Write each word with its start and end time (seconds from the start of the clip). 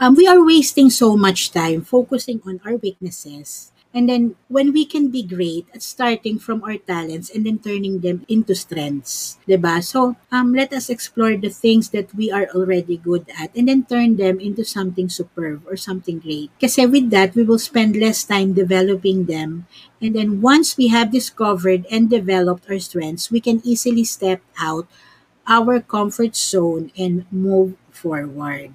Um, 0.00 0.14
we 0.14 0.26
are 0.26 0.42
wasting 0.44 0.90
so 0.90 1.16
much 1.16 1.50
time 1.52 1.82
focusing 1.82 2.40
on 2.46 2.60
our 2.64 2.76
weaknesses. 2.76 3.70
And 3.94 4.08
then 4.10 4.34
when 4.50 4.72
we 4.74 4.84
can 4.84 5.06
be 5.14 5.22
great 5.22 5.70
at 5.72 5.78
starting 5.80 6.40
from 6.42 6.64
our 6.66 6.74
talents 6.82 7.30
and 7.30 7.46
then 7.46 7.62
turning 7.62 8.02
them 8.02 8.26
into 8.26 8.50
strengths, 8.50 9.38
'di 9.46 9.54
ba? 9.54 9.78
So, 9.86 10.18
um 10.34 10.50
let 10.50 10.74
us 10.74 10.90
explore 10.90 11.38
the 11.38 11.46
things 11.54 11.94
that 11.94 12.10
we 12.10 12.26
are 12.26 12.50
already 12.58 12.98
good 12.98 13.30
at 13.38 13.54
and 13.54 13.70
then 13.70 13.86
turn 13.86 14.18
them 14.18 14.42
into 14.42 14.66
something 14.66 15.06
superb 15.06 15.62
or 15.70 15.78
something 15.78 16.18
great. 16.18 16.50
Kasi 16.58 16.90
with 16.90 17.14
that, 17.14 17.38
we 17.38 17.46
will 17.46 17.62
spend 17.62 17.94
less 17.94 18.26
time 18.26 18.50
developing 18.50 19.30
them. 19.30 19.70
And 20.02 20.18
then 20.18 20.42
once 20.42 20.74
we 20.74 20.90
have 20.90 21.14
discovered 21.14 21.86
and 21.86 22.10
developed 22.10 22.66
our 22.66 22.82
strengths, 22.82 23.30
we 23.30 23.38
can 23.38 23.62
easily 23.62 24.02
step 24.02 24.42
out 24.58 24.90
our 25.46 25.78
comfort 25.80 26.34
zone 26.34 26.92
and 26.98 27.24
move 27.30 27.78
forward. 27.94 28.74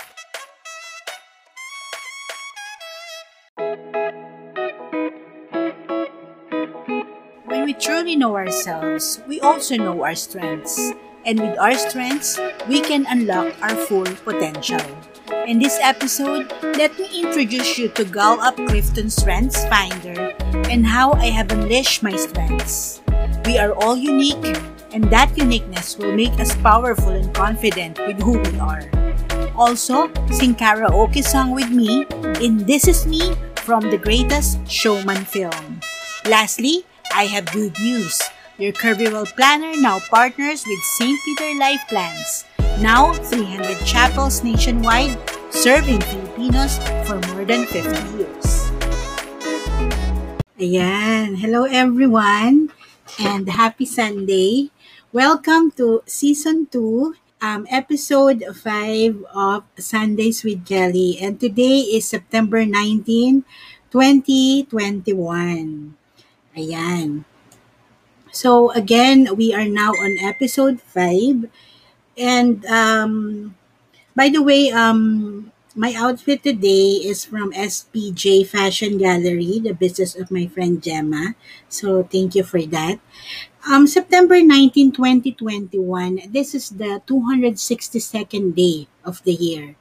We 7.71 7.79
truly 7.79 8.17
know 8.17 8.35
ourselves, 8.35 9.23
we 9.31 9.39
also 9.39 9.77
know 9.77 10.03
our 10.03 10.13
strengths. 10.13 10.91
And 11.23 11.39
with 11.39 11.55
our 11.57 11.71
strengths, 11.79 12.35
we 12.67 12.81
can 12.81 13.07
unlock 13.07 13.55
our 13.63 13.75
full 13.87 14.11
potential. 14.27 14.83
In 15.47 15.57
this 15.57 15.79
episode, 15.79 16.51
let 16.75 16.91
me 16.99 17.07
introduce 17.23 17.79
you 17.79 17.87
to 17.95 18.03
Gallup 18.03 18.59
Clifton 18.67 19.09
Strengths 19.09 19.63
Finder 19.71 20.35
and 20.67 20.85
how 20.85 21.13
I 21.13 21.31
have 21.31 21.49
unleashed 21.53 22.03
my 22.03 22.11
strengths. 22.17 22.99
We 23.45 23.55
are 23.57 23.71
all 23.71 23.95
unique, 23.95 24.59
and 24.91 25.07
that 25.07 25.31
uniqueness 25.39 25.95
will 25.95 26.11
make 26.11 26.35
us 26.43 26.51
powerful 26.59 27.15
and 27.15 27.33
confident 27.33 28.03
with 28.03 28.19
who 28.19 28.35
we 28.35 28.59
are. 28.59 28.83
Also, 29.55 30.11
sing 30.27 30.59
karaoke 30.59 31.23
song 31.23 31.55
with 31.55 31.71
me 31.71 32.03
in 32.43 32.67
This 32.67 32.91
Is 32.91 33.07
Me 33.07 33.31
from 33.63 33.87
the 33.87 33.97
Greatest 33.97 34.59
Showman 34.67 35.23
film. 35.23 35.79
Lastly, 36.27 36.83
I 37.11 37.27
have 37.27 37.51
good 37.51 37.75
news. 37.79 38.21
Your 38.57 38.71
Kirby 38.71 39.11
World 39.11 39.35
Planner 39.35 39.75
now 39.75 39.99
partners 40.07 40.63
with 40.63 40.79
St. 40.95 41.19
Peter 41.27 41.51
Life 41.59 41.83
Plans. 41.91 42.47
Now, 42.79 43.11
300 43.11 43.83
chapels 43.83 44.47
nationwide, 44.47 45.19
serving 45.51 45.99
Filipinos 46.07 46.79
for 47.03 47.19
more 47.35 47.43
than 47.43 47.67
50 47.67 47.91
years. 48.15 48.47
Ayan. 50.55 51.35
Hello 51.35 51.67
everyone 51.67 52.71
and 53.19 53.43
happy 53.51 53.85
Sunday. 53.85 54.71
Welcome 55.11 55.75
to 55.75 56.07
Season 56.07 56.71
2, 56.71 57.43
um, 57.43 57.67
Episode 57.67 58.39
5 58.55 59.27
of 59.35 59.67
Sundays 59.75 60.47
with 60.47 60.63
Kelly. 60.63 61.19
And 61.19 61.35
today 61.35 61.91
is 61.91 62.07
September 62.07 62.63
19, 62.63 63.43
2021. 63.91 65.99
Ayan. 66.55 67.25
So 68.31 68.71
again, 68.71 69.35
we 69.35 69.53
are 69.53 69.67
now 69.67 69.91
on 69.91 70.17
episode 70.19 70.79
5 70.81 71.47
and 72.17 72.65
um 72.67 73.55
by 74.15 74.29
the 74.29 74.43
way, 74.43 74.71
um 74.71 75.51
my 75.75 75.93
outfit 75.95 76.43
today 76.43 76.99
is 77.11 77.25
from 77.25 77.53
SPJ 77.55 78.43
Fashion 78.43 78.97
Gallery, 78.97 79.59
the 79.59 79.73
business 79.73 80.15
of 80.15 80.31
my 80.31 80.47
friend 80.47 80.83
Gemma. 80.83 81.35
So 81.69 82.03
thank 82.03 82.35
you 82.35 82.43
for 82.43 82.61
that. 82.75 82.99
Um 83.67 83.87
September 83.87 84.41
19, 84.41 85.33
2021, 85.35 86.31
this 86.31 86.55
is 86.55 86.69
the 86.71 87.01
262nd 87.07 88.51
day 88.51 88.87
of 89.05 89.23
the 89.23 89.33
year. 89.33 89.75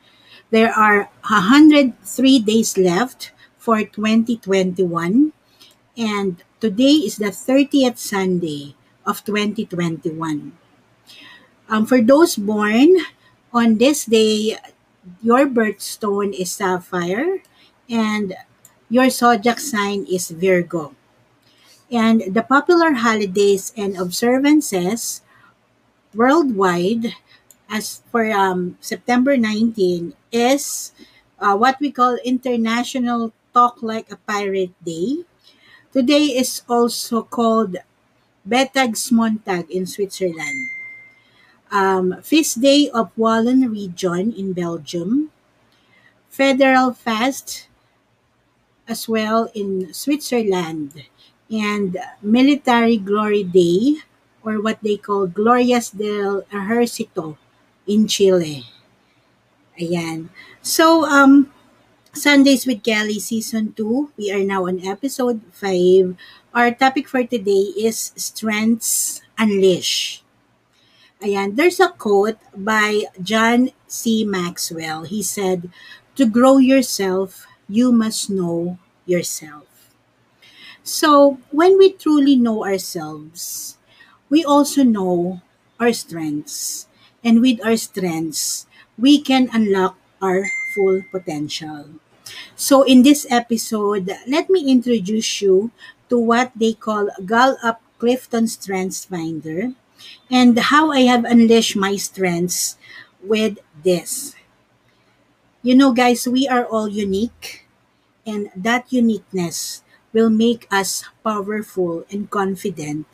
There 0.50 0.72
are 0.72 1.10
103 1.28 2.38
days 2.40 2.76
left 2.78 3.32
for 3.58 3.82
2021 3.84 5.32
and 5.96 6.42
today 6.60 7.08
is 7.08 7.16
the 7.16 7.32
30th 7.32 7.96
Sunday 7.96 8.76
of 9.08 9.24
2021. 9.24 10.52
Um, 11.72 11.86
for 11.88 12.04
those 12.04 12.36
born 12.36 13.00
on 13.48 13.80
this 13.80 14.04
day, 14.04 14.60
your 15.24 15.48
birthstone 15.48 16.36
is 16.36 16.52
sapphire 16.52 17.40
and 17.88 18.36
your 18.92 19.08
zodiac 19.08 19.58
sign 19.58 20.04
is 20.04 20.28
Virgo. 20.28 20.92
And 21.90 22.28
the 22.28 22.44
popular 22.44 22.92
holidays 22.92 23.72
and 23.74 23.96
observances 23.96 25.22
worldwide 26.14 27.16
as 27.72 28.02
for 28.12 28.28
um, 28.30 28.76
September 28.84 29.36
19 29.36 30.12
is 30.30 30.92
uh, 31.40 31.56
what 31.56 31.80
we 31.80 31.90
call 31.90 32.20
International 32.22 33.32
Talk 33.54 33.80
Like 33.80 34.12
a 34.12 34.20
Pirate 34.28 34.76
Day 34.84 35.24
Today 35.90 36.38
is 36.38 36.62
also 36.70 37.26
called 37.26 37.74
Betagsmontag 38.46 39.66
in 39.74 39.90
Switzerland. 39.90 40.70
Um, 41.66 42.22
Feast 42.22 42.62
Day 42.62 42.86
of 42.94 43.10
Wallen 43.18 43.66
Region 43.66 44.30
in 44.30 44.54
Belgium. 44.54 45.34
Federal 46.30 46.94
Fast 46.94 47.66
as 48.86 49.10
well 49.10 49.50
in 49.50 49.90
Switzerland. 49.90 51.10
And 51.50 51.98
Military 52.22 52.96
Glory 52.96 53.42
Day 53.42 53.98
or 54.46 54.62
what 54.62 54.78
they 54.86 54.96
call 54.96 55.26
Glorias 55.26 55.90
del 55.90 56.46
Ejército 56.54 57.34
in 57.90 58.06
Chile. 58.06 58.62
Ayan. 59.74 60.30
So, 60.62 61.02
um, 61.02 61.50
Sundays 62.14 62.66
with 62.66 62.82
Kelly 62.84 63.18
Season 63.18 63.72
2. 63.74 64.12
We 64.16 64.30
are 64.30 64.44
now 64.44 64.66
on 64.66 64.78
episode 64.86 65.42
5. 65.52 66.14
Our 66.54 66.70
topic 66.74 67.08
for 67.08 67.22
today 67.24 67.74
is 67.74 68.12
Strengths 68.14 69.22
Unleash. 69.38 70.22
Ayan, 71.22 71.56
there's 71.56 71.80
a 71.80 71.90
quote 71.90 72.38
by 72.56 73.04
John 73.22 73.70
C. 73.86 74.24
Maxwell. 74.24 75.04
He 75.04 75.22
said, 75.22 75.70
To 76.16 76.26
grow 76.26 76.58
yourself, 76.58 77.46
you 77.68 77.92
must 77.92 78.30
know 78.30 78.78
yourself. 79.06 79.66
So, 80.84 81.38
when 81.50 81.78
we 81.78 81.92
truly 81.92 82.36
know 82.36 82.64
ourselves, 82.64 83.78
we 84.28 84.44
also 84.44 84.82
know 84.82 85.40
our 85.78 85.92
strengths. 85.92 86.86
And 87.24 87.40
with 87.40 87.64
our 87.64 87.76
strengths, 87.76 88.66
we 88.98 89.20
can 89.20 89.48
unlock 89.52 89.96
our 90.22 90.50
full 90.74 91.02
potential. 91.10 91.88
So 92.54 92.82
in 92.82 93.02
this 93.02 93.26
episode, 93.30 94.10
let 94.26 94.50
me 94.50 94.70
introduce 94.70 95.42
you 95.42 95.70
to 96.08 96.18
what 96.18 96.52
they 96.54 96.74
call 96.74 97.08
Gallup 97.26 97.80
Clifton 97.98 98.46
Strengths 98.46 99.04
Finder 99.04 99.72
and 100.30 100.58
how 100.58 100.90
I 100.90 101.10
have 101.10 101.24
unleashed 101.24 101.76
my 101.76 101.96
strengths 101.96 102.76
with 103.22 103.58
this. 103.82 104.34
You 105.62 105.74
know, 105.76 105.92
guys, 105.92 106.26
we 106.26 106.48
are 106.48 106.64
all 106.64 106.88
unique, 106.88 107.68
and 108.24 108.48
that 108.56 108.88
uniqueness 108.88 109.84
will 110.12 110.30
make 110.30 110.66
us 110.72 111.04
powerful 111.22 112.04
and 112.10 112.30
confident 112.30 113.04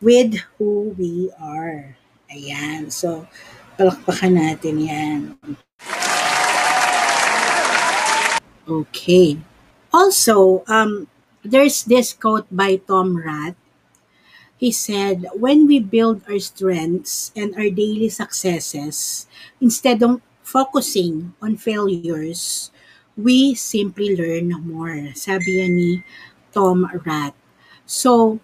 with 0.00 0.40
who 0.56 0.96
we 0.96 1.30
are. 1.36 1.96
Ayan. 2.32 2.88
So, 2.88 3.28
palakpakan 3.76 4.40
natin 4.40 4.80
yan. 4.80 5.22
Okay. 8.68 9.40
Also, 9.92 10.62
um, 10.68 11.08
there's 11.42 11.84
this 11.84 12.12
quote 12.12 12.44
by 12.52 12.76
Tom 12.76 13.16
Rath. 13.16 13.56
He 14.60 14.70
said, 14.72 15.24
When 15.32 15.66
we 15.66 15.80
build 15.80 16.20
our 16.28 16.38
strengths 16.38 17.32
and 17.34 17.56
our 17.56 17.70
daily 17.70 18.08
successes, 18.10 19.26
instead 19.60 20.02
of 20.02 20.20
focusing 20.42 21.32
on 21.40 21.56
failures, 21.56 22.70
we 23.16 23.54
simply 23.54 24.12
learn 24.14 24.52
more. 24.60 25.14
Sabi 25.16 25.64
yan 25.64 25.72
ni 25.72 25.92
Tom 26.52 26.84
Rath. 27.06 27.34
So, 27.88 28.40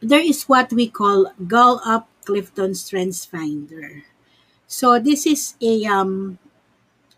there 0.00 0.24
is 0.24 0.48
what 0.48 0.72
we 0.72 0.88
call 0.88 1.28
Gull 1.44 1.82
Up 1.84 2.08
Clifton 2.24 2.74
Strengths 2.74 3.24
Finder. 3.24 4.02
So 4.66 4.98
this 4.98 5.26
is 5.26 5.54
a 5.62 5.86
um, 5.86 6.38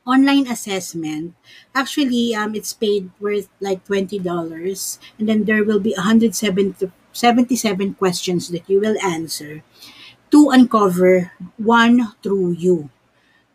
online 0.09 0.49
assessment. 0.49 1.35
Actually, 1.75 2.35
um, 2.35 2.55
it's 2.57 2.73
paid 2.73 3.11
worth 3.21 3.49
like 3.61 3.85
twenty 3.85 4.19
dollars, 4.19 4.99
and 5.19 5.29
then 5.29 5.45
there 5.45 5.63
will 5.65 5.81
be 5.81 5.93
177 5.95 7.95
questions 7.95 8.49
that 8.49 8.65
you 8.69 8.81
will 8.81 8.97
answer 9.05 9.63
to 10.31 10.51
uncover 10.51 11.33
one 11.57 12.13
through 12.23 12.53
you. 12.53 12.91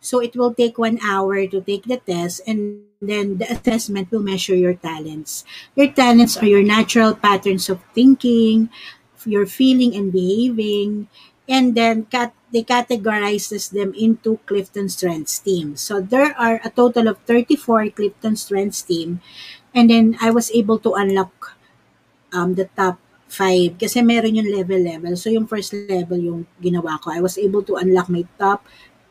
So 0.00 0.20
it 0.20 0.36
will 0.36 0.52
take 0.54 0.76
one 0.78 0.98
hour 1.02 1.46
to 1.48 1.60
take 1.62 1.84
the 1.88 1.96
test, 1.96 2.42
and 2.46 2.84
then 3.00 3.38
the 3.38 3.48
assessment 3.50 4.12
will 4.12 4.22
measure 4.22 4.54
your 4.54 4.74
talents. 4.76 5.44
Your 5.74 5.90
talents 5.92 6.36
are 6.36 6.46
your 6.46 6.62
natural 6.62 7.14
patterns 7.16 7.68
of 7.70 7.80
thinking, 7.94 8.68
your 9.24 9.46
feeling 9.46 9.96
and 9.96 10.12
behaving, 10.12 11.08
and 11.48 11.74
then 11.74 12.06
cat- 12.06 12.36
they 12.52 12.62
categorizes 12.62 13.70
them 13.70 13.92
into 13.98 14.38
Clifton 14.46 14.88
Strengths 14.88 15.38
teams. 15.38 15.82
So 15.82 16.00
there 16.00 16.32
are 16.38 16.60
a 16.64 16.70
total 16.70 17.08
of 17.08 17.18
34 17.26 17.90
Clifton 17.90 18.36
Strengths 18.36 18.82
team, 18.82 19.20
and 19.74 19.90
then 19.90 20.16
I 20.20 20.30
was 20.30 20.50
able 20.52 20.78
to 20.80 20.94
unlock 20.94 21.58
um, 22.32 22.54
the 22.54 22.66
top 22.76 22.98
five 23.28 23.74
kasi 23.78 23.98
meron 24.02 24.38
yung 24.38 24.50
level 24.50 24.78
level. 24.78 25.16
So 25.18 25.30
yung 25.30 25.50
first 25.50 25.74
level 25.74 26.18
yung 26.18 26.46
ginawa 26.62 27.02
ko. 27.02 27.10
I 27.10 27.20
was 27.20 27.38
able 27.38 27.66
to 27.66 27.76
unlock 27.76 28.06
my 28.06 28.22
top 28.38 28.62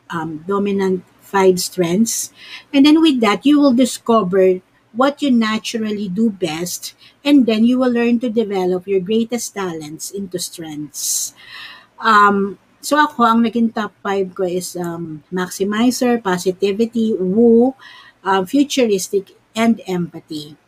um, 0.08 0.44
dominant 0.48 1.04
five 1.20 1.60
strengths. 1.60 2.32
And 2.72 2.86
then 2.86 3.00
with 3.00 3.20
that, 3.20 3.44
you 3.44 3.60
will 3.60 3.76
discover 3.76 4.64
what 4.94 5.20
you 5.20 5.30
naturally 5.30 6.08
do 6.08 6.30
best 6.30 6.94
and 7.24 7.46
then 7.46 7.64
you 7.66 7.78
will 7.78 7.90
learn 7.90 8.20
to 8.20 8.30
develop 8.30 8.86
your 8.86 9.00
greatest 9.00 9.54
talents 9.54 10.10
into 10.10 10.38
strengths. 10.38 11.34
Um, 12.04 12.60
so 12.84 13.00
ako, 13.00 13.24
ang 13.24 13.40
naging 13.40 13.72
top 13.72 13.96
5 14.04 14.36
ko 14.36 14.44
is 14.44 14.76
um, 14.76 15.24
maximizer, 15.32 16.20
positivity, 16.20 17.16
woo, 17.16 17.72
um, 18.20 18.44
futuristic, 18.44 19.32
and 19.56 19.80
empathy. 19.88 20.60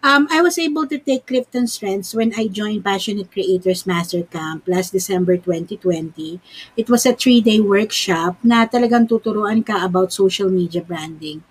Um, 0.00 0.32
I 0.32 0.40
was 0.40 0.56
able 0.56 0.88
to 0.88 0.96
take 0.96 1.28
Clifton 1.28 1.68
Strengths 1.68 2.16
when 2.16 2.32
I 2.32 2.48
joined 2.48 2.88
Passionate 2.88 3.28
Creators 3.28 3.84
Master 3.84 4.24
Camp 4.24 4.64
last 4.64 4.96
December 4.96 5.36
2020. 5.36 6.40
It 6.72 6.88
was 6.88 7.04
a 7.04 7.12
three-day 7.12 7.60
workshop 7.60 8.40
na 8.40 8.64
talagang 8.64 9.12
tuturuan 9.12 9.60
ka 9.60 9.84
about 9.84 10.16
social 10.16 10.48
media 10.48 10.80
branding. 10.80 11.44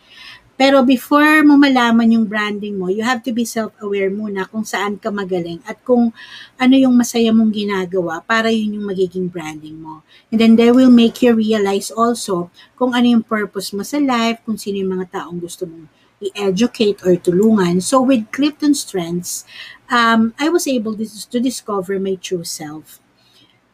Pero 0.60 0.84
before 0.84 1.40
mo 1.48 1.56
malaman 1.56 2.20
yung 2.20 2.28
branding 2.28 2.76
mo, 2.76 2.92
you 2.92 3.00
have 3.00 3.24
to 3.24 3.32
be 3.32 3.48
self-aware 3.48 4.12
muna 4.12 4.44
kung 4.44 4.68
saan 4.68 5.00
ka 5.00 5.08
magaling 5.08 5.64
at 5.64 5.80
kung 5.88 6.12
ano 6.60 6.76
yung 6.76 7.00
masaya 7.00 7.32
mong 7.32 7.56
ginagawa 7.56 8.20
para 8.28 8.52
yun 8.52 8.76
yung 8.76 8.92
magiging 8.92 9.32
branding 9.32 9.80
mo. 9.80 10.04
And 10.28 10.36
then 10.36 10.60
they 10.60 10.76
will 10.76 10.92
make 10.92 11.24
you 11.24 11.32
realize 11.32 11.88
also 11.96 12.52
kung 12.76 12.92
ano 12.92 13.08
yung 13.08 13.24
purpose 13.24 13.72
mo 13.72 13.88
sa 13.88 14.04
life, 14.04 14.44
kung 14.44 14.60
sino 14.60 14.84
yung 14.84 15.00
mga 15.00 15.24
taong 15.24 15.40
gusto 15.40 15.64
mong 15.64 15.88
i-educate 16.20 17.00
or 17.08 17.16
tulungan. 17.16 17.80
So 17.80 18.04
with 18.04 18.28
Clifton 18.36 18.76
Strengths, 18.76 19.48
um, 19.88 20.36
I 20.36 20.52
was 20.52 20.68
able 20.68 20.92
to, 21.00 21.08
to 21.08 21.40
discover 21.40 21.96
my 22.04 22.20
true 22.20 22.44
self. 22.44 23.00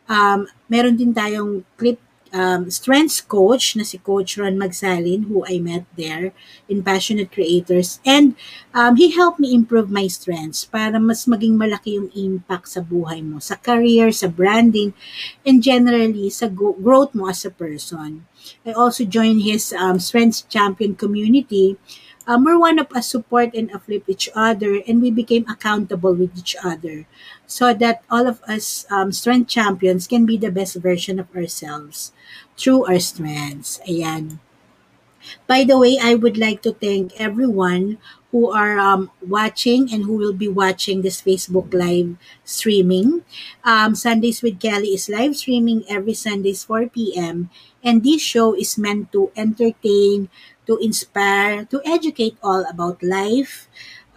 Um, 0.05 0.45
meron 0.69 1.01
din 1.01 1.17
tayong 1.17 1.65
clip 1.81 1.97
um, 2.35 2.67
strengths 2.67 3.23
coach 3.23 3.79
na 3.79 3.87
si 3.87 3.95
Coach 4.03 4.35
Ron 4.35 4.59
Magsalin 4.59 5.31
who 5.31 5.47
I 5.47 5.63
met 5.63 5.87
there 5.95 6.35
in 6.67 6.83
Passionate 6.83 7.31
Creators 7.31 8.03
and 8.03 8.35
um, 8.75 8.99
he 8.99 9.15
helped 9.15 9.39
me 9.39 9.55
improve 9.55 9.87
my 9.87 10.11
strengths 10.11 10.67
para 10.67 10.99
mas 10.99 11.23
maging 11.23 11.55
malaki 11.55 11.95
yung 11.95 12.11
impact 12.11 12.75
sa 12.75 12.83
buhay 12.83 13.23
mo, 13.23 13.39
sa 13.39 13.55
career, 13.55 14.11
sa 14.11 14.27
branding, 14.27 14.91
and 15.47 15.63
generally 15.63 16.27
sa 16.27 16.51
go- 16.51 16.75
growth 16.75 17.15
mo 17.15 17.31
as 17.31 17.47
a 17.47 17.53
person. 17.55 18.27
I 18.67 18.75
also 18.75 19.07
joined 19.07 19.41
his 19.41 19.71
um, 19.71 19.97
Strengths 19.97 20.43
Champion 20.43 20.93
community 20.93 21.79
we're 22.27 22.57
one 22.57 22.79
of 22.79 22.91
us 22.91 23.09
support 23.09 23.53
and 23.53 23.69
uplift 23.73 24.09
each 24.09 24.29
other 24.35 24.81
and 24.87 25.01
we 25.01 25.11
became 25.11 25.45
accountable 25.47 26.13
with 26.13 26.37
each 26.37 26.55
other 26.63 27.05
so 27.45 27.73
that 27.73 28.03
all 28.09 28.27
of 28.27 28.41
us 28.43 28.85
um, 28.89 29.11
strength 29.11 29.49
champions 29.49 30.07
can 30.07 30.25
be 30.25 30.37
the 30.37 30.51
best 30.51 30.75
version 30.77 31.19
of 31.19 31.29
ourselves 31.35 32.11
through 32.57 32.85
our 32.85 32.99
strengths. 32.99 33.79
Ayan. 33.87 34.39
By 35.47 35.63
the 35.63 35.77
way, 35.77 35.97
I 36.01 36.13
would 36.15 36.37
like 36.37 36.61
to 36.63 36.73
thank 36.73 37.13
everyone 37.19 37.97
who 38.35 38.51
are 38.51 38.77
um, 38.77 39.09
watching 39.25 39.87
and 39.93 40.03
who 40.03 40.17
will 40.17 40.33
be 40.33 40.47
watching 40.47 41.01
this 41.01 41.21
Facebook 41.21 41.73
live 41.73 42.17
streaming. 42.43 43.23
Um, 43.63 43.95
Sundays 43.95 44.41
with 44.41 44.59
Kelly 44.59 44.93
is 44.93 45.09
live 45.09 45.37
streaming 45.37 45.85
every 45.87 46.13
Sundays 46.13 46.63
4 46.65 46.87
p.m. 46.87 47.49
And 47.81 48.03
this 48.03 48.21
show 48.21 48.53
is 48.53 48.77
meant 48.77 49.11
to 49.13 49.31
entertain, 49.37 50.29
to 50.67 50.77
inspire, 50.77 51.65
to 51.65 51.81
educate 51.85 52.37
all 52.43 52.65
about 52.69 53.01
life, 53.03 53.67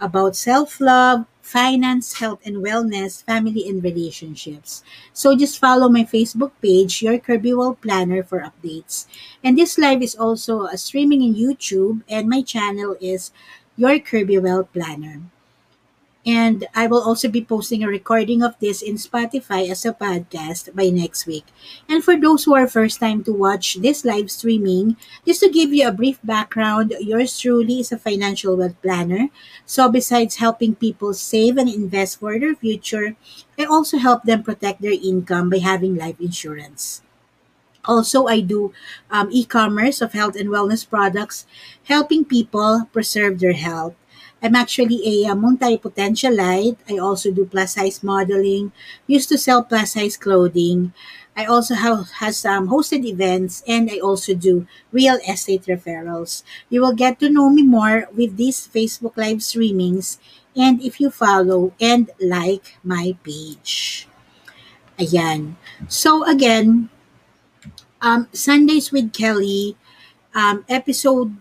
about 0.01 0.35
self-love, 0.35 1.25
finance, 1.41 2.13
health 2.13 2.39
and 2.45 2.57
wellness, 2.57 3.23
family 3.23 3.67
and 3.67 3.83
relationships. 3.83 4.83
So 5.13 5.35
just 5.35 5.57
follow 5.57 5.89
my 5.89 6.03
Facebook 6.03 6.51
page, 6.61 7.01
Your 7.01 7.17
Kirby 7.17 7.53
World 7.53 7.81
Planner 7.81 8.21
for 8.23 8.45
updates. 8.45 9.07
And 9.43 9.57
this 9.57 9.77
live 9.77 10.03
is 10.03 10.15
also 10.15 10.69
uh, 10.69 10.77
streaming 10.77 11.23
in 11.23 11.33
YouTube 11.33 12.03
and 12.07 12.29
my 12.29 12.43
channel 12.43 12.95
is 13.01 13.31
Your 13.77 13.97
Kirby 13.97 14.37
World 14.37 14.71
Planner. 14.73 15.21
And 16.29 16.67
I 16.75 16.85
will 16.85 17.01
also 17.01 17.27
be 17.27 17.41
posting 17.41 17.81
a 17.81 17.87
recording 17.89 18.43
of 18.43 18.53
this 18.59 18.83
in 18.85 19.01
Spotify 19.01 19.65
as 19.65 19.81
a 19.83 19.97
podcast 19.97 20.69
by 20.77 20.93
next 20.93 21.25
week. 21.25 21.45
And 21.89 22.03
for 22.05 22.13
those 22.13 22.43
who 22.43 22.53
are 22.53 22.67
first 22.69 22.99
time 22.99 23.23
to 23.23 23.33
watch 23.33 23.81
this 23.81 24.05
live 24.05 24.29
streaming, 24.29 24.93
just 25.25 25.39
to 25.41 25.49
give 25.49 25.73
you 25.73 25.87
a 25.87 25.91
brief 25.91 26.19
background, 26.21 26.93
yours 27.01 27.33
truly 27.33 27.79
is 27.79 27.91
a 27.91 27.97
financial 27.97 28.55
wealth 28.55 28.77
planner. 28.83 29.33
So 29.65 29.89
besides 29.89 30.37
helping 30.37 30.75
people 30.75 31.15
save 31.15 31.57
and 31.57 31.67
invest 31.67 32.19
for 32.19 32.37
their 32.37 32.53
future, 32.53 33.17
I 33.57 33.65
also 33.65 33.97
help 33.97 34.21
them 34.29 34.43
protect 34.43 34.85
their 34.85 34.93
income 34.93 35.49
by 35.49 35.65
having 35.65 35.95
life 35.95 36.21
insurance. 36.21 37.01
Also, 37.85 38.27
I 38.27 38.41
do 38.41 38.71
um, 39.09 39.29
e-commerce 39.31 40.01
of 40.01 40.13
health 40.13 40.35
and 40.35 40.49
wellness 40.49 40.87
products, 40.87 41.47
helping 41.85 42.23
people 42.23 42.85
preserve 42.93 43.39
their 43.39 43.57
health. 43.57 43.95
I'm 44.41 44.55
actually 44.55 45.03
a, 45.03 45.31
uh, 45.31 45.35
multi-potentialite. 45.35 46.77
I 46.89 46.97
also 46.97 47.31
do 47.31 47.45
plus 47.45 47.75
size 47.75 48.01
modeling. 48.03 48.71
Used 49.07 49.29
to 49.29 49.37
sell 49.37 49.63
plus 49.63 49.93
size 49.93 50.15
clothing. 50.15 50.93
I 51.35 51.45
also 51.45 51.75
have 51.75 52.11
has 52.19 52.43
um, 52.43 52.67
hosted 52.67 53.05
events 53.07 53.63
and 53.67 53.89
I 53.89 53.99
also 53.99 54.35
do 54.35 54.67
real 54.91 55.19
estate 55.23 55.71
referrals. 55.71 56.43
You 56.69 56.81
will 56.81 56.91
get 56.91 57.19
to 57.19 57.29
know 57.29 57.49
me 57.49 57.63
more 57.63 58.07
with 58.11 58.35
these 58.35 58.67
Facebook 58.67 59.15
live 59.15 59.39
streamings 59.39 60.19
and 60.55 60.81
if 60.83 60.99
you 60.99 61.09
follow 61.09 61.71
and 61.79 62.11
like 62.19 62.75
my 62.83 63.15
page. 63.23 64.07
Ayan. 64.99 65.55
So 65.87 66.27
again, 66.27 66.89
um, 68.01 68.27
Sundays 68.33 68.91
with 68.91 69.13
Kelly, 69.13 69.77
um, 70.35 70.65
episode 70.67 71.35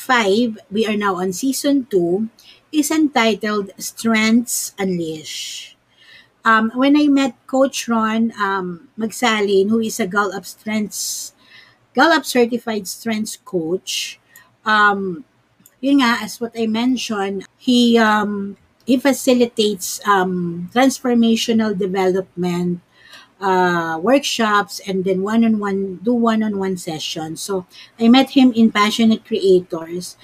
5, 0.00 0.58
we 0.72 0.86
are 0.88 0.96
now 0.96 1.16
on 1.20 1.32
season 1.32 1.84
2, 1.90 2.28
is 2.72 2.90
entitled 2.90 3.70
Strengths 3.76 4.72
Unleash. 4.78 5.76
Um, 6.44 6.72
when 6.74 6.96
I 6.96 7.06
met 7.08 7.36
Coach 7.46 7.86
Ron 7.86 8.32
um, 8.40 8.88
Magsalin, 8.98 9.68
who 9.68 9.80
is 9.80 10.00
a 10.00 10.06
Gallup 10.06 10.46
Strengths, 10.46 11.34
Gallup 11.92 12.24
Certified 12.24 12.88
Strengths 12.88 13.36
Coach, 13.36 14.18
um, 14.64 15.24
yun 15.80 16.00
nga, 16.00 16.24
as 16.24 16.40
what 16.40 16.56
I 16.56 16.64
mentioned, 16.64 17.44
he 17.60 17.98
um, 17.98 18.56
he 18.86 18.96
facilitates 18.96 20.00
um, 20.08 20.70
transformational 20.72 21.76
development 21.76 22.80
uh, 23.40 23.98
workshops 24.00 24.80
and 24.86 25.04
then 25.04 25.22
one-on-one 25.22 25.96
do 26.04 26.12
one-on-one 26.12 26.76
sessions. 26.76 27.40
So 27.40 27.66
I 27.98 28.08
met 28.08 28.30
him 28.30 28.52
in 28.52 28.70
Passionate 28.70 29.24
Creators. 29.24 30.16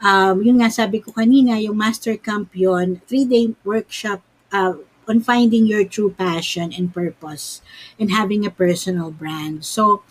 Um, 0.00 0.42
yun 0.42 0.60
nga 0.60 0.72
sabi 0.72 1.00
ko 1.00 1.12
kanina, 1.12 1.60
yung 1.60 1.76
Master 1.76 2.16
Camp 2.16 2.52
yun, 2.52 3.00
three-day 3.06 3.54
workshop 3.64 4.20
uh, 4.52 4.80
on 5.08 5.20
finding 5.20 5.66
your 5.66 5.84
true 5.84 6.10
passion 6.10 6.72
and 6.72 6.92
purpose 6.92 7.60
and 8.00 8.10
having 8.10 8.44
a 8.44 8.50
personal 8.50 9.10
brand. 9.10 9.64
So 9.64 10.02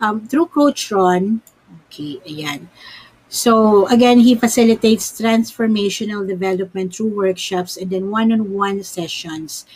um, 0.00 0.26
through 0.26 0.50
Coach 0.50 0.90
Ron, 0.90 1.42
okay, 1.86 2.18
ayan. 2.26 2.66
So 3.30 3.86
again, 3.86 4.26
he 4.26 4.34
facilitates 4.34 5.14
transformational 5.14 6.26
development 6.26 6.94
through 6.94 7.14
workshops 7.14 7.78
and 7.78 7.90
then 7.90 8.10
one-on-one 8.10 8.82
sessions 8.82 9.66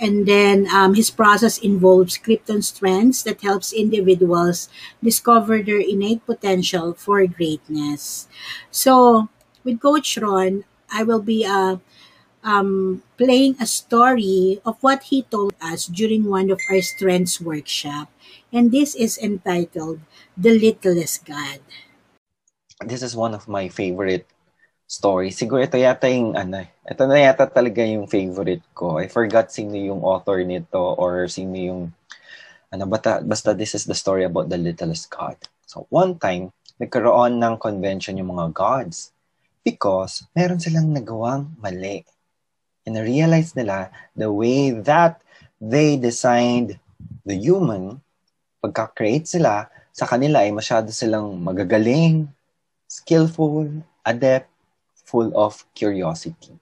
and 0.00 0.24
then 0.24 0.66
um, 0.72 0.94
his 0.94 1.10
process 1.12 1.58
involves 1.58 2.16
Krypton 2.16 2.64
strengths 2.64 3.22
that 3.24 3.44
helps 3.44 3.72
individuals 3.72 4.72
discover 5.04 5.62
their 5.62 5.78
innate 5.78 6.24
potential 6.24 6.94
for 6.94 7.20
greatness. 7.28 8.26
So 8.70 9.28
with 9.62 9.78
Coach 9.78 10.16
Ron, 10.16 10.64
I 10.90 11.04
will 11.04 11.20
be 11.20 11.44
uh, 11.44 11.76
um, 12.42 13.02
playing 13.18 13.56
a 13.60 13.66
story 13.66 14.60
of 14.64 14.80
what 14.80 15.12
he 15.12 15.22
told 15.28 15.52
us 15.60 15.84
during 15.84 16.24
one 16.24 16.50
of 16.50 16.60
our 16.70 16.80
strengths 16.80 17.40
workshop. 17.40 18.10
And 18.52 18.72
this 18.72 18.94
is 18.96 19.18
entitled 19.18 20.00
The 20.36 20.58
Littlest 20.58 21.26
God. 21.26 21.60
This 22.80 23.02
is 23.02 23.14
one 23.14 23.34
of 23.34 23.46
my 23.46 23.68
favorite 23.68 24.26
stories. 24.90 25.38
Siguro 25.38 25.62
ito 25.62 25.78
yata 25.78 26.10
yung 26.10 26.34
ano, 26.34 26.66
ito 26.66 27.02
na 27.06 27.22
yata 27.22 27.46
talaga 27.46 27.86
yung 27.86 28.10
favorite 28.10 28.66
ko. 28.74 28.98
I 28.98 29.06
forgot 29.06 29.54
sino 29.54 29.78
yung 29.78 30.02
author 30.02 30.42
nito 30.42 30.82
or 30.98 31.30
sino 31.30 31.54
yung 31.54 31.82
ano 32.74 32.90
basta, 32.90 33.22
basta 33.22 33.54
this 33.54 33.78
is 33.78 33.86
the 33.86 33.94
story 33.94 34.26
about 34.26 34.50
the 34.50 34.58
littlest 34.58 35.06
god. 35.06 35.38
So 35.62 35.86
one 35.94 36.18
time, 36.18 36.50
nagkaroon 36.82 37.38
ng 37.38 37.62
convention 37.62 38.18
yung 38.18 38.34
mga 38.34 38.50
gods 38.50 39.14
because 39.62 40.26
meron 40.34 40.58
silang 40.58 40.90
nagawang 40.90 41.54
mali. 41.62 42.02
And 42.82 42.98
na-realize 42.98 43.54
nila 43.54 43.94
the 44.18 44.26
way 44.26 44.74
that 44.74 45.22
they 45.62 45.94
designed 45.94 46.82
the 47.22 47.38
human, 47.38 48.02
pagka-create 48.58 49.30
sila, 49.30 49.70
sa 49.94 50.10
kanila 50.10 50.42
ay 50.42 50.50
masyado 50.50 50.90
silang 50.90 51.38
magagaling, 51.38 52.26
skillful, 52.90 53.70
adept, 54.02 54.49
full 55.10 55.34
of 55.34 55.66
curiosity. 55.74 56.54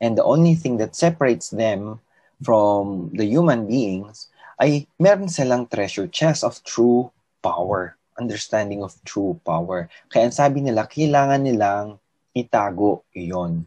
And 0.00 0.16
the 0.16 0.24
only 0.24 0.54
thing 0.54 0.76
that 0.78 0.92
separates 0.92 1.48
them 1.48 2.00
from 2.44 3.12
the 3.16 3.24
human 3.24 3.64
beings 3.64 4.28
ay 4.60 4.84
meron 5.00 5.32
silang 5.32 5.64
treasure 5.72 6.08
chest 6.08 6.44
of 6.44 6.60
true 6.64 7.08
power, 7.40 7.96
understanding 8.20 8.84
of 8.84 8.92
true 9.08 9.40
power. 9.48 9.88
Kaya 10.12 10.28
sabi 10.28 10.60
nila, 10.60 10.84
kailangan 10.84 11.40
nilang 11.48 11.96
itago 12.36 13.08
iyon. 13.16 13.64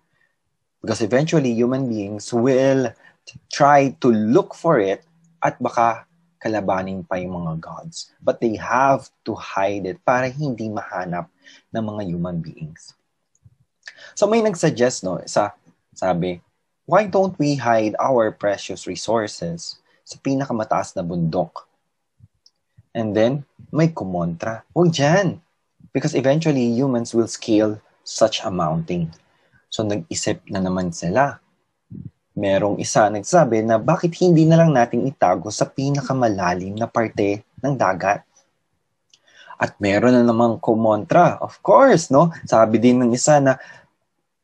Because 0.82 1.02
eventually, 1.02 1.50
human 1.56 1.90
beings 1.90 2.30
will 2.30 2.92
try 3.50 3.96
to 4.04 4.12
look 4.12 4.54
for 4.54 4.78
it 4.84 5.02
at 5.40 5.56
baka 5.58 6.04
kalabanin 6.44 7.08
pa 7.08 7.16
yung 7.16 7.40
mga 7.40 7.64
gods. 7.64 8.12
But 8.20 8.44
they 8.44 8.60
have 8.60 9.08
to 9.24 9.34
hide 9.34 9.88
it 9.88 10.04
para 10.04 10.28
hindi 10.28 10.68
mahanap 10.68 11.32
ng 11.72 11.84
mga 11.88 12.04
human 12.04 12.44
beings. 12.44 12.92
So 14.14 14.30
may 14.30 14.44
nagsuggest, 14.44 15.04
no, 15.06 15.22
sa, 15.26 15.56
sabi, 15.94 16.42
why 16.86 17.08
don't 17.08 17.38
we 17.40 17.56
hide 17.56 17.96
our 18.00 18.32
precious 18.34 18.86
resources 18.86 19.80
sa 20.04 20.20
pinakamataas 20.20 20.96
na 20.96 21.04
bundok? 21.04 21.66
And 22.94 23.18
then, 23.18 23.48
may 23.74 23.90
kumontra. 23.90 24.62
Huwag 24.76 24.94
dyan. 24.94 25.42
Because 25.94 26.14
eventually, 26.14 26.70
humans 26.74 27.14
will 27.14 27.30
scale 27.30 27.82
such 28.06 28.46
a 28.46 28.52
mountain. 28.52 29.10
So 29.74 29.82
nag-isip 29.82 30.46
na 30.54 30.62
naman 30.62 30.94
sila. 30.94 31.42
Merong 32.38 32.78
isa 32.78 33.10
nagsabi 33.10 33.66
na 33.66 33.82
bakit 33.82 34.14
hindi 34.22 34.46
na 34.46 34.62
lang 34.62 34.76
natin 34.76 35.10
itago 35.10 35.50
sa 35.50 35.66
pinakamalalim 35.66 36.78
na 36.78 36.86
parte 36.86 37.42
ng 37.58 37.74
dagat. 37.74 38.22
At 39.58 39.74
meron 39.82 40.14
na 40.14 40.22
namang 40.22 40.62
kumontra. 40.62 41.42
Of 41.42 41.64
course, 41.66 42.14
no? 42.14 42.30
Sabi 42.46 42.78
din 42.78 43.02
ng 43.02 43.12
isa 43.18 43.42
na 43.42 43.58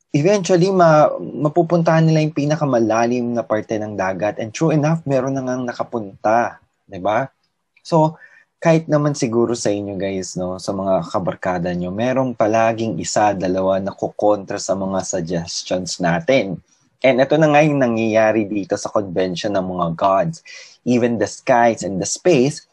eventually 0.10 0.74
ma 0.74 1.10
mapupuntahan 1.20 2.06
nila 2.06 2.26
yung 2.26 2.34
pinakamalalim 2.34 3.26
na 3.38 3.46
parte 3.46 3.78
ng 3.78 3.94
dagat 3.94 4.42
and 4.42 4.50
true 4.54 4.74
enough 4.74 5.06
meron 5.06 5.38
na 5.38 5.46
ngang 5.46 5.70
nakapunta, 5.70 6.58
'di 6.90 7.00
ba? 7.02 7.30
So 7.86 8.18
kahit 8.60 8.92
naman 8.92 9.16
siguro 9.16 9.56
sa 9.56 9.72
inyo 9.72 9.96
guys, 9.96 10.36
no, 10.36 10.60
sa 10.60 10.76
mga 10.76 11.08
kabarkada 11.08 11.72
nyo, 11.72 11.96
merong 11.96 12.36
palaging 12.36 13.00
isa, 13.00 13.32
dalawa 13.32 13.80
na 13.80 13.96
kukontra 13.96 14.60
sa 14.60 14.76
mga 14.76 15.00
suggestions 15.08 16.04
natin. 16.04 16.60
And 17.00 17.24
ito 17.24 17.40
na 17.40 17.48
nga 17.48 17.64
yung 17.64 17.80
nangyayari 17.80 18.44
dito 18.44 18.76
sa 18.76 18.92
convention 18.92 19.56
ng 19.56 19.64
mga 19.64 19.88
gods. 19.96 20.44
Even 20.84 21.16
the 21.16 21.28
skies 21.32 21.88
and 21.88 22.04
the 22.04 22.08
space, 22.08 22.68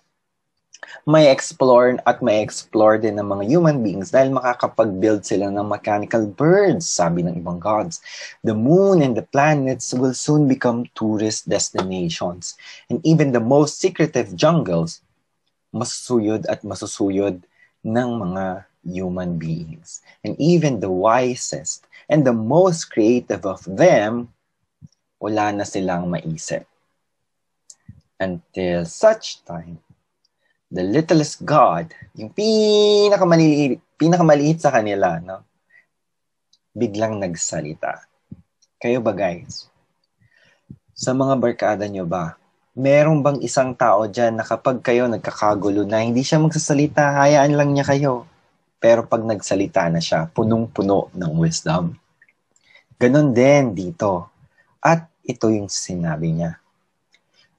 may 1.07 1.31
explore 1.31 1.95
at 2.03 2.19
may 2.19 2.43
explore 2.43 2.99
din 2.99 3.15
ng 3.15 3.31
mga 3.31 3.47
human 3.47 3.79
beings 3.79 4.11
dahil 4.11 4.35
makakapag-build 4.35 5.23
sila 5.23 5.47
ng 5.55 5.63
mechanical 5.63 6.27
birds, 6.27 6.83
sabi 6.83 7.23
ng 7.23 7.39
ibang 7.39 7.63
gods. 7.63 8.03
The 8.43 8.59
moon 8.59 9.07
and 9.07 9.15
the 9.15 9.23
planets 9.23 9.95
will 9.95 10.19
soon 10.19 10.51
become 10.51 10.91
tourist 10.99 11.47
destinations. 11.47 12.59
And 12.91 12.99
even 13.07 13.31
the 13.31 13.39
most 13.39 13.79
secretive 13.79 14.35
jungles 14.35 14.99
masusuyod 15.71 16.51
at 16.51 16.67
masusuyod 16.67 17.47
ng 17.87 18.11
mga 18.19 18.67
human 18.83 19.39
beings. 19.39 20.03
And 20.27 20.35
even 20.43 20.83
the 20.83 20.91
wisest 20.91 21.87
and 22.11 22.27
the 22.27 22.35
most 22.35 22.91
creative 22.91 23.47
of 23.47 23.63
them, 23.63 24.35
wala 25.23 25.55
na 25.55 25.63
silang 25.63 26.11
maisip. 26.11 26.67
Until 28.19 28.83
such 28.91 29.47
time, 29.47 29.86
the 30.71 30.83
littlest 30.83 31.47
God, 31.47 31.95
yung 32.19 32.35
pinakamaliit, 32.35 33.79
pinakamaliit 33.97 34.59
sa 34.61 34.75
kanila, 34.75 35.23
no? 35.23 35.47
biglang 36.77 37.17
nagsalita. 37.17 38.05
Kayo 38.77 39.01
ba 39.01 39.17
guys? 39.17 39.73
Sa 40.93 41.17
mga 41.17 41.41
barkada 41.41 41.89
nyo 41.89 42.05
ba, 42.05 42.37
meron 42.77 43.25
bang 43.25 43.41
isang 43.41 43.73
tao 43.73 44.05
dyan 44.05 44.37
na 44.37 44.45
kapag 44.45 44.85
kayo 44.85 45.09
nagkakagulo 45.09 45.89
na 45.89 46.05
hindi 46.05 46.21
siya 46.21 46.37
magsasalita, 46.37 47.17
hayaan 47.25 47.57
lang 47.57 47.73
niya 47.73 47.89
kayo. 47.89 48.29
Pero 48.77 49.09
pag 49.09 49.25
nagsalita 49.25 49.89
na 49.89 50.05
siya, 50.05 50.29
punong-puno 50.29 51.09
ng 51.17 51.33
wisdom. 51.41 51.97
Ganon 53.01 53.33
din 53.33 53.73
dito. 53.73 54.29
At 54.85 55.09
ito 55.25 55.49
yung 55.49 55.73
sinabi 55.73 56.37
niya. 56.37 56.61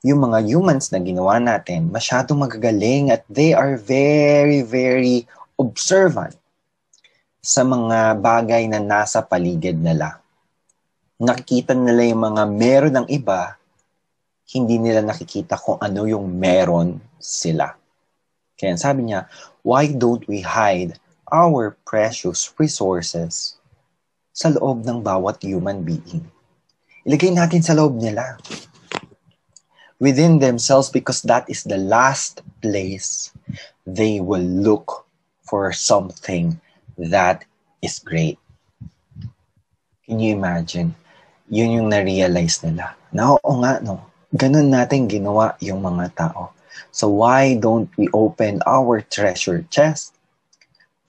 Yung 0.06 0.30
mga 0.30 0.46
humans 0.46 0.94
na 0.94 1.02
ginawa 1.02 1.42
natin, 1.42 1.90
masyadong 1.90 2.46
magagaling 2.46 3.10
at 3.10 3.26
they 3.26 3.54
are 3.58 3.78
very, 3.78 4.62
very 4.62 5.26
observant 5.58 6.38
sa 7.42 7.66
mga 7.66 8.20
bagay 8.22 8.70
na 8.70 8.78
nasa 8.78 9.24
paligid 9.26 9.80
nila. 9.80 10.22
Nakikita 11.18 11.74
nila 11.74 12.06
yung 12.06 12.22
mga 12.30 12.44
meron 12.46 12.96
ng 13.02 13.08
iba 13.10 13.58
hindi 14.48 14.80
nila 14.80 15.04
nakikita 15.04 15.60
kung 15.60 15.76
ano 15.84 16.08
yung 16.08 16.24
meron 16.40 17.04
sila. 17.20 17.76
Kaya 18.56 18.80
sabi 18.80 19.12
niya, 19.12 19.28
why 19.60 19.92
don't 19.92 20.24
we 20.32 20.40
hide 20.40 20.96
our 21.28 21.76
precious 21.84 22.48
resources 22.56 23.60
sa 24.32 24.48
loob 24.48 24.88
ng 24.88 25.04
bawat 25.04 25.44
human 25.44 25.84
being? 25.84 26.24
Ilagay 27.04 27.36
natin 27.36 27.60
sa 27.60 27.76
loob 27.76 28.00
nila. 28.00 28.40
Within 29.98 30.38
themselves 30.38 30.94
because 30.94 31.26
that 31.26 31.50
is 31.50 31.66
the 31.66 31.82
last 31.82 32.46
place 32.62 33.34
they 33.82 34.22
will 34.22 34.46
look 34.46 35.10
for 35.42 35.74
something 35.74 36.62
that 37.02 37.42
is 37.82 37.98
great. 37.98 38.38
Can 40.06 40.22
you 40.22 40.38
imagine? 40.38 40.94
Yun 41.50 41.82
yung 41.82 41.90
na-realize 41.90 42.62
nila. 42.62 42.94
Na 43.10 43.40
oo 43.40 43.52
nga, 43.66 43.82
no? 43.82 44.06
Ganun 44.30 44.70
natin 44.70 45.10
ginawa 45.10 45.58
yung 45.64 45.82
mga 45.82 46.14
tao. 46.14 46.54
So 46.94 47.10
why 47.10 47.58
don't 47.58 47.90
we 47.98 48.06
open 48.14 48.62
our 48.70 49.02
treasure 49.02 49.66
chest 49.72 50.14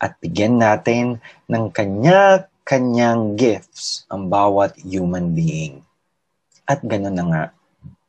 at 0.01 0.17
bigyan 0.23 0.63
natin 0.63 1.21
ng 1.51 1.69
kanya-kanyang 1.75 3.37
gifts 3.37 4.09
ang 4.09 4.33
bawat 4.33 4.79
human 4.81 5.37
being. 5.37 5.85
At 6.65 6.81
ganun 6.87 7.19
na 7.19 7.25
nga 7.29 7.45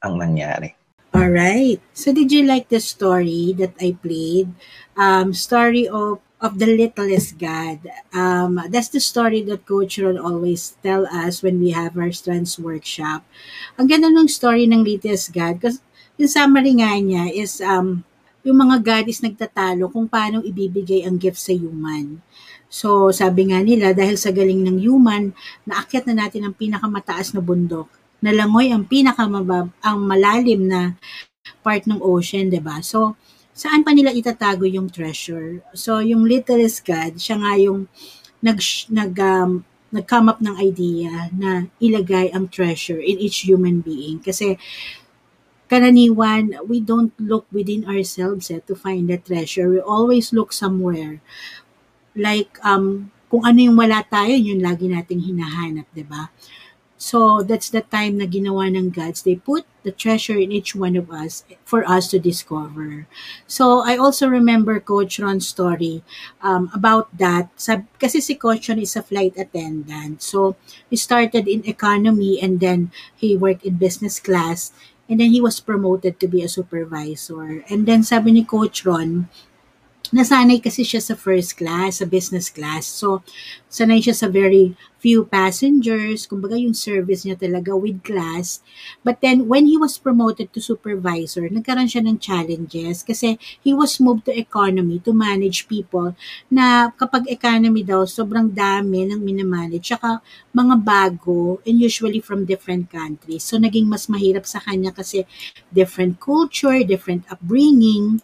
ang 0.03 0.19
nangyari. 0.19 0.75
All 1.09 1.33
right. 1.33 1.81
So 1.97 2.13
did 2.13 2.29
you 2.29 2.45
like 2.45 2.69
the 2.69 2.79
story 2.79 3.57
that 3.57 3.73
I 3.81 3.97
played? 3.97 4.53
Um, 4.93 5.33
story 5.33 5.89
of 5.89 6.21
of 6.39 6.55
the 6.55 6.69
littlest 6.69 7.35
God. 7.35 7.83
Um, 8.15 8.61
that's 8.71 8.93
the 8.93 9.03
story 9.03 9.43
that 9.51 9.67
Coach 9.67 9.99
Ron 9.99 10.15
always 10.15 10.79
tell 10.79 11.03
us 11.09 11.43
when 11.43 11.59
we 11.59 11.75
have 11.75 11.99
our 11.99 12.15
strands 12.15 12.55
workshop. 12.55 13.27
Ang 13.75 13.91
ganda 13.91 14.07
ng 14.07 14.31
story 14.31 14.63
ng 14.69 14.85
littlest 14.85 15.35
God 15.35 15.59
kasi 15.59 15.83
yung 16.15 16.31
summary 16.31 16.79
nga 16.79 16.95
niya 16.95 17.27
is 17.31 17.59
um, 17.59 18.07
yung 18.43 18.55
mga 18.63 18.77
God 18.79 19.05
is 19.11 19.19
nagtatalo 19.19 19.91
kung 19.91 20.07
paano 20.07 20.39
ibibigay 20.39 21.03
ang 21.03 21.19
gift 21.19 21.43
sa 21.43 21.51
human. 21.51 22.23
So, 22.69 23.09
sabi 23.09 23.49
nga 23.49 23.59
nila, 23.59 23.97
dahil 23.97 24.15
sa 24.15 24.29
galing 24.29 24.61
ng 24.61 24.77
human, 24.79 25.33
naakyat 25.65 26.05
na 26.07 26.23
natin 26.23 26.45
ang 26.45 26.55
pinakamataas 26.55 27.33
na 27.35 27.41
bundok. 27.41 27.98
Nalangoy 28.19 28.71
ang 28.71 28.83
pinakamabab, 28.83 29.71
ang 29.79 29.99
malalim 30.03 30.67
na 30.67 30.99
part 31.63 31.87
ng 31.87 31.99
ocean, 32.03 32.51
'di 32.51 32.59
ba? 32.59 32.83
So, 32.83 33.15
saan 33.55 33.83
pa 33.83 33.91
nila 33.91 34.15
itatago 34.15 34.63
yung 34.63 34.87
treasure. 34.87 35.59
So, 35.75 35.99
yung 35.99 36.23
littlest 36.23 36.87
God, 36.87 37.19
siya 37.19 37.39
nga 37.43 37.59
yung 37.59 37.91
nag, 38.39 38.59
nag, 38.87 39.13
um, 39.19 39.67
nag-come 39.91 40.31
up 40.31 40.39
ng 40.39 40.55
idea 40.61 41.27
na 41.35 41.67
ilagay 41.81 42.31
ang 42.31 42.47
treasure 42.47 43.01
in 43.01 43.19
each 43.19 43.43
human 43.43 43.83
being. 43.83 44.23
Kasi, 44.23 44.55
karaniwan, 45.67 46.55
we 46.65 46.79
don't 46.79 47.11
look 47.19 47.45
within 47.51 47.83
ourselves 47.83 48.47
eh, 48.47 48.61
to 48.63 48.77
find 48.77 49.11
the 49.11 49.19
treasure. 49.19 49.67
We 49.67 49.81
always 49.81 50.31
look 50.31 50.55
somewhere. 50.55 51.19
Like, 52.15 52.57
um, 52.63 53.11
kung 53.29 53.43
ano 53.45 53.59
yung 53.59 53.77
wala 53.77 54.01
tayo, 54.07 54.33
yun 54.33 54.63
lagi 54.63 54.89
nating 54.89 55.21
hinahanap, 55.25 55.85
di 55.93 56.05
ba? 56.05 56.31
So 56.99 57.39
that's 57.41 57.71
the 57.71 57.79
time 57.79 58.19
na 58.19 58.27
ginawa 58.27 58.67
ng 58.75 58.91
gods. 58.91 59.23
They 59.23 59.39
put 59.39 59.63
the 59.87 59.95
treasure 59.95 60.35
in 60.35 60.51
each 60.51 60.75
one 60.75 60.99
of 60.99 61.07
us 61.07 61.47
for 61.63 61.87
us 61.87 62.11
to 62.11 62.19
discover. 62.19 63.07
So 63.47 63.79
I 63.87 63.95
also 63.95 64.27
remember 64.27 64.75
Coach 64.83 65.15
Ron's 65.15 65.47
story 65.47 66.03
um, 66.43 66.67
about 66.75 67.07
that. 67.15 67.55
Sab- 67.55 67.87
kasi 68.03 68.19
si 68.19 68.35
Coach 68.35 68.67
Ron 68.67 68.83
is 68.83 68.99
a 68.99 69.03
flight 69.07 69.39
attendant. 69.39 70.19
So 70.21 70.59
he 70.91 70.99
started 70.99 71.47
in 71.47 71.63
economy 71.63 72.35
and 72.43 72.59
then 72.59 72.91
he 73.15 73.39
worked 73.39 73.63
in 73.63 73.79
business 73.79 74.19
class 74.19 74.75
and 75.07 75.23
then 75.23 75.31
he 75.31 75.39
was 75.39 75.63
promoted 75.63 76.19
to 76.19 76.27
be 76.27 76.43
a 76.43 76.51
supervisor. 76.51 77.63
And 77.71 77.87
then 77.87 78.03
sabi 78.03 78.35
ni 78.35 78.43
Coach 78.43 78.83
Ron, 78.83 79.31
nasanay 80.09 80.57
kasi 80.57 80.81
siya 80.81 81.01
sa 81.01 81.13
first 81.13 81.57
class, 81.57 82.01
sa 82.01 82.05
business 82.09 82.49
class. 82.49 82.89
So, 82.89 83.21
sanay 83.69 84.01
siya 84.01 84.17
sa 84.17 84.27
very 84.27 84.73
few 84.99 85.23
passengers. 85.23 86.27
Kumbaga 86.27 86.59
yung 86.59 86.75
service 86.75 87.23
niya 87.23 87.39
talaga 87.39 87.71
with 87.77 88.03
class. 88.03 88.59
But 89.05 89.21
then, 89.23 89.47
when 89.47 89.69
he 89.69 89.79
was 89.79 89.95
promoted 90.01 90.51
to 90.53 90.59
supervisor, 90.59 91.47
nagkaroon 91.47 91.87
siya 91.87 92.03
ng 92.03 92.19
challenges 92.19 93.05
kasi 93.05 93.39
he 93.61 93.71
was 93.71 94.01
moved 94.01 94.27
to 94.27 94.35
economy 94.35 94.99
to 95.05 95.15
manage 95.15 95.69
people 95.69 96.17
na 96.51 96.91
kapag 96.97 97.29
economy 97.31 97.85
daw, 97.85 98.03
sobrang 98.03 98.51
dami 98.51 99.07
ng 99.07 99.21
minamanage. 99.21 99.93
Tsaka 99.93 100.19
mga 100.51 100.75
bago 100.83 101.63
and 101.63 101.79
usually 101.79 102.19
from 102.19 102.43
different 102.43 102.91
countries. 102.91 103.45
So, 103.45 103.61
naging 103.61 103.87
mas 103.87 104.11
mahirap 104.11 104.43
sa 104.43 104.59
kanya 104.59 104.91
kasi 104.91 105.23
different 105.71 106.19
culture, 106.19 106.81
different 106.83 107.29
upbringing. 107.31 108.19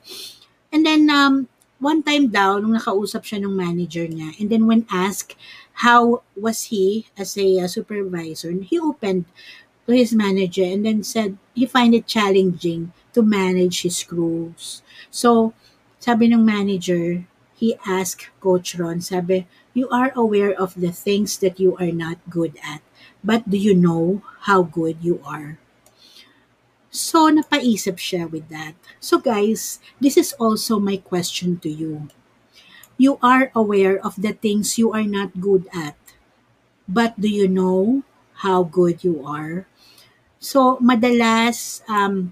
And 0.76 0.84
then, 0.84 1.08
um, 1.08 1.48
one 1.80 2.04
time 2.04 2.28
daw, 2.32 2.58
nung 2.58 2.76
nakausap 2.76 3.24
siya 3.28 3.44
ng 3.44 3.56
manager 3.56 4.08
niya, 4.08 4.34
and 4.40 4.50
then 4.50 4.68
when 4.68 4.88
asked 4.90 5.36
how 5.86 6.24
was 6.36 6.72
he 6.72 7.08
as 7.20 7.36
a 7.38 7.60
uh, 7.60 7.68
supervisor, 7.68 8.52
he 8.64 8.80
opened 8.80 9.26
to 9.86 9.92
his 9.94 10.14
manager 10.14 10.64
and 10.64 10.86
then 10.86 11.04
said 11.04 11.38
he 11.54 11.66
find 11.66 11.94
it 11.94 12.08
challenging 12.08 12.92
to 13.14 13.22
manage 13.22 13.84
his 13.84 14.04
crews. 14.04 14.82
So, 15.12 15.54
sabi 16.00 16.32
ng 16.32 16.46
manager, 16.46 17.28
he 17.56 17.76
asked 17.86 18.32
Coach 18.40 18.76
Ron, 18.76 19.00
sabi, 19.02 19.48
you 19.74 19.88
are 19.90 20.12
aware 20.16 20.52
of 20.56 20.76
the 20.76 20.92
things 20.92 21.38
that 21.40 21.60
you 21.60 21.76
are 21.78 21.92
not 21.92 22.18
good 22.30 22.56
at, 22.64 22.82
but 23.24 23.48
do 23.50 23.58
you 23.58 23.76
know 23.76 24.24
how 24.48 24.64
good 24.64 24.98
you 25.02 25.20
are? 25.24 25.60
So, 26.96 27.28
napaisip 27.28 28.00
siya 28.00 28.24
with 28.32 28.48
that. 28.48 28.80
So, 29.04 29.20
guys, 29.20 29.84
this 30.00 30.16
is 30.16 30.32
also 30.40 30.80
my 30.80 30.96
question 30.96 31.60
to 31.60 31.68
you. 31.68 32.08
You 32.96 33.20
are 33.20 33.52
aware 33.52 34.00
of 34.00 34.16
the 34.16 34.32
things 34.32 34.80
you 34.80 34.96
are 34.96 35.04
not 35.04 35.36
good 35.44 35.68
at, 35.76 36.00
but 36.88 37.20
do 37.20 37.28
you 37.28 37.52
know 37.52 38.08
how 38.48 38.64
good 38.64 39.04
you 39.04 39.20
are? 39.28 39.68
So, 40.40 40.80
madalas, 40.80 41.84
um, 41.92 42.32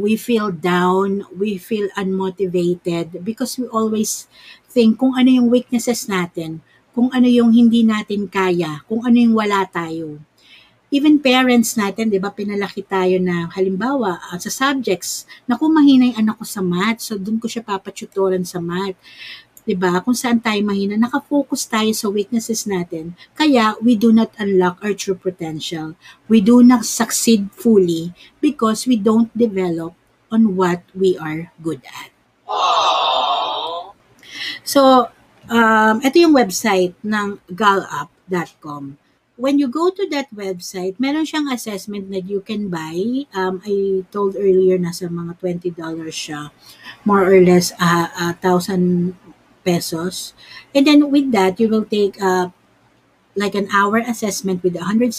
we 0.00 0.16
feel 0.16 0.48
down, 0.48 1.28
we 1.28 1.60
feel 1.60 1.92
unmotivated 1.92 3.20
because 3.20 3.60
we 3.60 3.68
always 3.68 4.24
think 4.72 5.04
kung 5.04 5.20
ano 5.20 5.28
yung 5.28 5.52
weaknesses 5.52 6.08
natin, 6.08 6.64
kung 6.96 7.12
ano 7.12 7.28
yung 7.28 7.52
hindi 7.52 7.84
natin 7.84 8.24
kaya, 8.24 8.80
kung 8.88 9.04
ano 9.04 9.20
yung 9.20 9.36
wala 9.36 9.68
tayo 9.68 10.16
even 10.92 11.16
parents 11.16 11.72
natin, 11.80 12.12
di 12.12 12.20
ba, 12.20 12.28
pinalaki 12.28 12.84
tayo 12.84 13.16
na, 13.16 13.48
halimbawa, 13.56 14.20
uh, 14.28 14.36
sa 14.36 14.52
subjects, 14.52 15.24
naku, 15.48 15.72
mahina 15.72 16.12
yung 16.12 16.28
anak 16.28 16.36
ko 16.36 16.44
sa 16.44 16.60
math, 16.60 17.00
so 17.00 17.16
doon 17.16 17.40
ko 17.40 17.48
siya 17.48 17.64
papatutoran 17.64 18.44
sa 18.44 18.60
math. 18.60 19.00
Di 19.64 19.72
ba? 19.72 20.04
Kung 20.04 20.12
saan 20.12 20.44
tayo 20.44 20.60
mahina, 20.60 21.00
nakafocus 21.00 21.64
tayo 21.64 21.88
sa 21.96 22.12
weaknesses 22.12 22.68
natin. 22.68 23.16
Kaya, 23.32 23.72
we 23.80 23.96
do 23.96 24.12
not 24.12 24.36
unlock 24.36 24.76
our 24.84 24.92
true 24.92 25.16
potential. 25.16 25.96
We 26.28 26.44
do 26.44 26.60
not 26.60 26.84
succeed 26.84 27.48
fully 27.56 28.12
because 28.44 28.84
we 28.84 29.00
don't 29.00 29.32
develop 29.32 29.96
on 30.28 30.60
what 30.60 30.84
we 30.92 31.16
are 31.16 31.48
good 31.64 31.80
at. 31.88 32.12
So, 34.60 35.08
um, 35.48 36.04
ito 36.04 36.20
yung 36.20 36.36
website 36.36 36.92
ng 37.00 37.40
galup.com 37.48 39.01
when 39.42 39.58
you 39.58 39.66
go 39.66 39.90
to 39.90 40.06
that 40.14 40.30
website, 40.30 40.94
meron 41.02 41.26
siyang 41.26 41.50
assessment 41.50 42.14
that 42.14 42.30
you 42.30 42.38
can 42.38 42.70
buy. 42.70 43.26
Um, 43.34 43.58
I 43.66 44.06
told 44.14 44.38
earlier 44.38 44.78
nasa 44.78 45.10
mga 45.10 45.42
$20 45.74 45.74
siya. 46.14 46.54
More 47.02 47.26
or 47.26 47.42
less 47.42 47.74
a 47.82 48.06
uh, 48.14 48.32
thousand 48.38 49.18
pesos. 49.66 50.30
And 50.70 50.86
then 50.86 51.10
with 51.10 51.34
that, 51.34 51.58
you 51.58 51.66
will 51.66 51.82
take 51.82 52.22
uh, 52.22 52.54
like 53.34 53.58
an 53.58 53.66
hour 53.74 53.98
assessment 53.98 54.62
with 54.62 54.78
177 54.78 55.10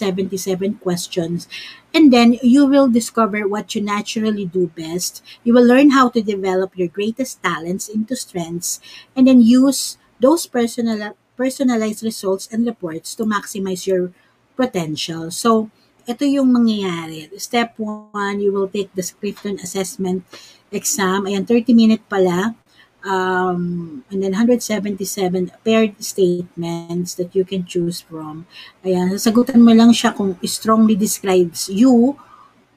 questions. 0.79 1.51
And 1.91 2.07
then 2.07 2.39
you 2.39 2.63
will 2.63 2.87
discover 2.87 3.43
what 3.43 3.75
you 3.75 3.83
naturally 3.83 4.47
do 4.47 4.71
best. 4.71 5.19
You 5.43 5.51
will 5.51 5.67
learn 5.67 5.91
how 5.91 6.07
to 6.15 6.23
develop 6.23 6.79
your 6.79 6.87
greatest 6.87 7.43
talents 7.43 7.91
into 7.91 8.15
strengths 8.15 8.79
and 9.19 9.27
then 9.27 9.43
use 9.43 9.99
those 10.23 10.47
personal 10.47 11.11
personalized 11.35 12.03
results 12.03 12.49
and 12.51 12.65
reports 12.65 13.15
to 13.15 13.25
maximize 13.25 13.87
your 13.87 14.11
potential. 14.55 15.31
So, 15.31 15.69
ito 16.03 16.27
yung 16.27 16.51
mangyayari. 16.51 17.31
Step 17.39 17.79
1, 17.79 18.43
you 18.43 18.51
will 18.51 18.67
take 18.67 18.91
the 18.93 19.03
Clifton 19.03 19.59
Assessment 19.63 20.27
exam. 20.71 21.25
Ayan, 21.25 21.47
30 21.47 21.73
minute 21.73 22.03
pala. 22.09 22.55
Um, 23.03 24.03
and 24.07 24.23
then 24.23 24.31
177 24.31 25.51
paired 25.67 25.99
statements 25.99 27.15
that 27.19 27.35
you 27.35 27.43
can 27.43 27.67
choose 27.67 27.99
from. 27.99 28.47
Ayan, 28.83 29.11
sasagutan 29.11 29.59
mo 29.59 29.75
lang 29.75 29.91
siya 29.91 30.15
kung 30.15 30.39
strongly 30.47 30.95
describes 30.95 31.67
you 31.67 32.15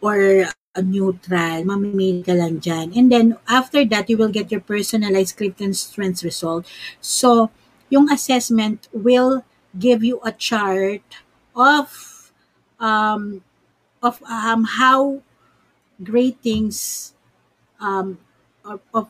or 0.02 0.50
a 0.76 0.82
neutral, 0.84 1.64
mamimili 1.64 2.20
ka 2.20 2.36
lang 2.36 2.60
dyan. 2.60 2.92
And 2.92 3.08
then, 3.08 3.26
after 3.48 3.82
that, 3.88 4.12
you 4.12 4.20
will 4.20 4.28
get 4.28 4.52
your 4.52 4.60
personalized 4.60 5.40
Clifton 5.40 5.72
Strengths 5.72 6.22
result. 6.22 6.68
So, 7.00 7.48
yung 7.90 8.10
assessment 8.10 8.88
will 8.92 9.44
give 9.78 10.02
you 10.02 10.20
a 10.24 10.32
chart 10.32 11.04
of 11.54 12.30
um, 12.80 13.42
of 14.02 14.22
um, 14.28 14.64
how 14.64 15.22
great 16.02 16.38
things 16.42 17.12
um, 17.80 18.18
of, 18.64 18.80
of 18.92 19.08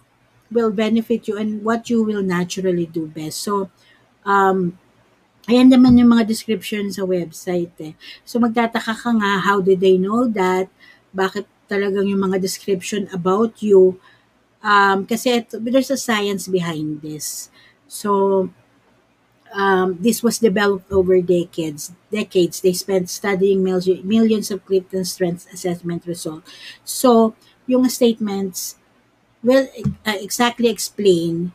will 0.50 0.70
benefit 0.70 1.26
you 1.26 1.36
and 1.36 1.62
what 1.64 1.90
you 1.90 2.02
will 2.02 2.22
naturally 2.22 2.86
do 2.86 3.06
best. 3.10 3.42
So, 3.42 3.70
um, 4.24 4.78
ayan 5.50 5.74
naman 5.74 5.98
yung 5.98 6.14
mga 6.14 6.26
description 6.26 6.90
sa 6.94 7.02
website 7.02 7.74
eh. 7.82 7.94
So, 8.22 8.38
magtataka 8.38 8.94
ka 8.94 9.10
nga, 9.18 9.42
how 9.42 9.58
did 9.58 9.82
they 9.82 9.98
know 9.98 10.30
that? 10.30 10.70
Bakit 11.10 11.46
talagang 11.66 12.06
yung 12.06 12.22
mga 12.22 12.38
description 12.38 13.10
about 13.10 13.58
you? 13.58 13.98
Um, 14.62 15.06
kasi 15.06 15.42
ito, 15.42 15.58
there's 15.58 15.90
a 15.90 15.98
science 15.98 16.46
behind 16.46 17.02
this. 17.02 17.50
So, 17.90 18.50
um, 19.56 19.96
this 19.98 20.22
was 20.22 20.38
developed 20.38 20.92
over 20.92 21.18
decades. 21.24 21.90
Decades 22.12 22.60
they 22.60 22.76
spent 22.76 23.08
studying 23.08 23.64
millions 23.64 24.52
of 24.52 24.64
Clifton 24.68 25.04
Strengths 25.04 25.48
Assessment 25.52 26.04
results. 26.06 26.52
So, 26.84 27.34
yung 27.66 27.88
statements 27.88 28.76
will 29.42 29.66
uh, 30.04 30.20
exactly 30.20 30.68
explain 30.68 31.52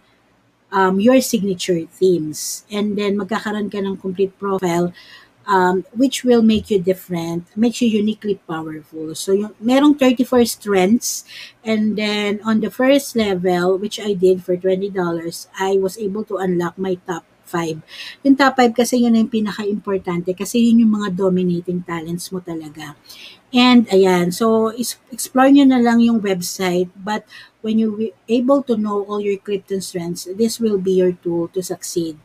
um, 0.74 1.00
your 1.00 1.22
signature 1.22 1.86
themes. 1.86 2.66
And 2.74 2.98
then 2.98 3.22
magkakaroon 3.22 3.72
ka 3.72 3.80
ng 3.80 4.02
complete 4.02 4.34
profile 4.42 4.92
um, 5.48 5.86
which 5.94 6.24
will 6.24 6.42
make 6.42 6.70
you 6.70 6.80
different, 6.80 7.46
makes 7.58 7.82
you 7.82 7.88
uniquely 7.88 8.40
powerful. 8.48 9.16
So, 9.16 9.34
yung, 9.34 9.54
merong 9.62 9.98
34 9.98 10.46
strengths. 10.46 11.26
And 11.64 11.98
then, 11.98 12.40
on 12.46 12.62
the 12.62 12.70
first 12.70 13.16
level, 13.16 13.78
which 13.78 14.00
I 14.00 14.14
did 14.14 14.44
for 14.44 14.56
$20, 14.56 14.94
I 15.60 15.78
was 15.78 15.98
able 15.98 16.24
to 16.26 16.38
unlock 16.38 16.78
my 16.78 16.96
top 17.08 17.26
5. 17.52 18.24
Yung 18.24 18.36
top 18.40 18.56
5 18.56 18.72
kasi 18.72 19.04
yun 19.04 19.20
yung 19.20 19.28
pinaka-importante 19.28 20.32
kasi 20.32 20.64
yun 20.64 20.88
yung 20.88 20.96
mga 20.96 21.12
dominating 21.12 21.84
talents 21.84 22.32
mo 22.32 22.40
talaga. 22.40 22.96
And 23.52 23.84
ayan, 23.92 24.32
so 24.32 24.72
explore 25.12 25.52
nyo 25.52 25.68
na 25.68 25.84
lang 25.84 26.00
yung 26.00 26.24
website 26.24 26.88
but 26.96 27.28
when 27.60 27.78
you 27.78 28.16
able 28.32 28.64
to 28.64 28.80
know 28.80 29.04
all 29.06 29.20
your 29.20 29.38
Krypton 29.38 29.84
strengths, 29.84 30.26
this 30.40 30.58
will 30.58 30.80
be 30.80 30.96
your 30.96 31.12
tool 31.20 31.52
to 31.52 31.62
succeed 31.62 32.18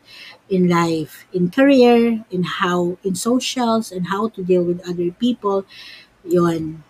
in 0.49 0.71
life, 0.71 1.27
in 1.35 1.51
career, 1.51 2.23
in 2.31 2.43
how, 2.63 2.97
in 3.03 3.13
socials, 3.13 3.91
and 3.91 4.07
how 4.07 4.31
to 4.31 4.41
deal 4.41 4.63
with 4.63 4.81
other 4.87 5.11
people. 5.11 5.67
Yun. 6.23 6.83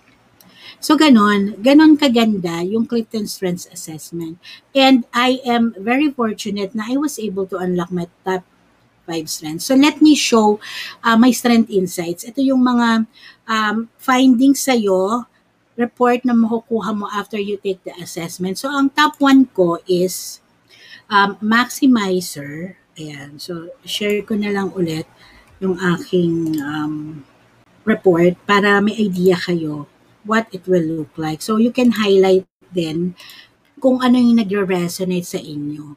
So, 0.78 0.94
ganon. 0.94 1.58
Ganon 1.66 1.98
kaganda 1.98 2.62
yung 2.62 2.86
Clifton 2.86 3.26
Strengths 3.26 3.66
Assessment. 3.74 4.38
And 4.78 5.10
I 5.10 5.42
am 5.42 5.74
very 5.74 6.14
fortunate 6.14 6.78
na 6.78 6.86
I 6.86 7.02
was 7.02 7.18
able 7.18 7.50
to 7.50 7.58
unlock 7.58 7.90
my 7.90 8.06
top 8.22 8.46
five 9.10 9.26
strengths. 9.26 9.66
So, 9.66 9.74
let 9.74 10.02
me 10.06 10.14
show 10.14 10.62
uh, 11.02 11.18
my 11.18 11.34
strength 11.34 11.74
insights. 11.74 12.30
Ito 12.30 12.46
yung 12.46 12.62
mga 12.62 13.10
um, 13.50 13.90
findings 13.98 14.62
sa'yo, 14.70 15.26
report 15.78 16.22
na 16.26 16.38
makukuha 16.38 16.94
mo 16.94 17.10
after 17.10 17.42
you 17.42 17.58
take 17.58 17.82
the 17.82 17.94
assessment. 17.98 18.62
So, 18.62 18.70
ang 18.70 18.94
top 18.94 19.18
one 19.18 19.50
ko 19.50 19.82
is 19.90 20.46
um, 21.10 21.42
maximizer. 21.42 22.78
Ayan. 23.02 23.42
So, 23.42 23.74
share 23.82 24.22
ko 24.22 24.38
na 24.38 24.54
lang 24.54 24.78
ulit 24.78 25.10
yung 25.58 25.82
aking 25.82 26.62
um, 26.62 27.26
report 27.82 28.38
para 28.46 28.78
may 28.78 28.94
idea 28.94 29.34
kayo 29.34 29.90
what 30.28 30.52
it 30.52 30.68
will 30.68 30.84
look 30.84 31.16
like. 31.16 31.42
So 31.42 31.58
you 31.58 31.72
can 31.72 31.96
highlight 31.96 32.46
then 32.76 33.16
kung 33.80 34.04
ano 34.04 34.20
yung 34.20 34.44
nagre-resonate 34.44 35.26
sa 35.26 35.40
inyo. 35.40 35.96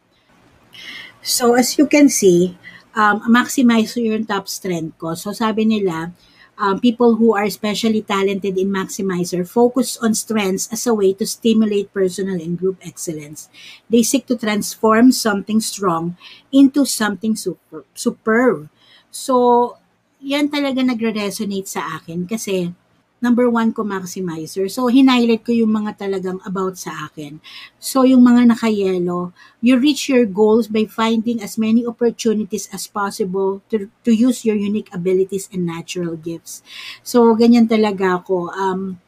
So 1.21 1.59
as 1.59 1.77
you 1.77 1.85
can 1.91 2.09
see, 2.09 2.57
um, 2.97 3.21
maximize 3.29 3.99
yung 3.99 4.25
top 4.25 4.49
strength 4.49 4.97
ko. 4.97 5.19
So 5.19 5.35
sabi 5.35 5.67
nila, 5.67 6.15
um, 6.61 6.79
people 6.79 7.17
who 7.17 7.33
are 7.35 7.49
especially 7.49 8.05
talented 8.05 8.61
in 8.61 8.69
Maximizer 8.69 9.49
focus 9.49 9.97
on 9.99 10.15
strengths 10.15 10.69
as 10.71 10.87
a 10.87 10.95
way 10.95 11.17
to 11.17 11.27
stimulate 11.27 11.93
personal 11.93 12.37
and 12.37 12.61
group 12.61 12.77
excellence. 12.85 13.49
They 13.89 14.05
seek 14.05 14.29
to 14.29 14.37
transform 14.37 15.11
something 15.11 15.61
strong 15.61 16.21
into 16.53 16.85
something 16.85 17.35
super, 17.35 17.89
superb. 17.97 18.69
So, 19.11 19.77
yan 20.21 20.53
talaga 20.53 20.85
nagre-resonate 20.85 21.67
sa 21.67 21.97
akin 21.97 22.29
kasi 22.29 22.77
number 23.21 23.49
one 23.49 23.73
ko 23.73 23.85
maximizer. 23.85 24.69
So, 24.73 24.89
hinighlight 24.89 25.45
ko 25.45 25.53
yung 25.53 25.77
mga 25.77 26.01
talagang 26.01 26.41
about 26.45 26.81
sa 26.81 27.09
akin. 27.09 27.41
So, 27.77 28.03
yung 28.03 28.25
mga 28.25 28.57
naka-yellow, 28.57 29.33
you 29.61 29.77
reach 29.77 30.09
your 30.09 30.25
goals 30.25 30.69
by 30.69 30.89
finding 30.89 31.41
as 31.45 31.61
many 31.61 31.85
opportunities 31.85 32.69
as 32.73 32.89
possible 32.89 33.61
to, 33.69 33.93
to 34.05 34.11
use 34.11 34.45
your 34.45 34.57
unique 34.57 34.89
abilities 34.93 35.49
and 35.53 35.69
natural 35.69 36.17
gifts. 36.17 36.65
So, 37.05 37.37
ganyan 37.37 37.69
talaga 37.69 38.25
ako. 38.25 38.51
Um, 38.57 38.99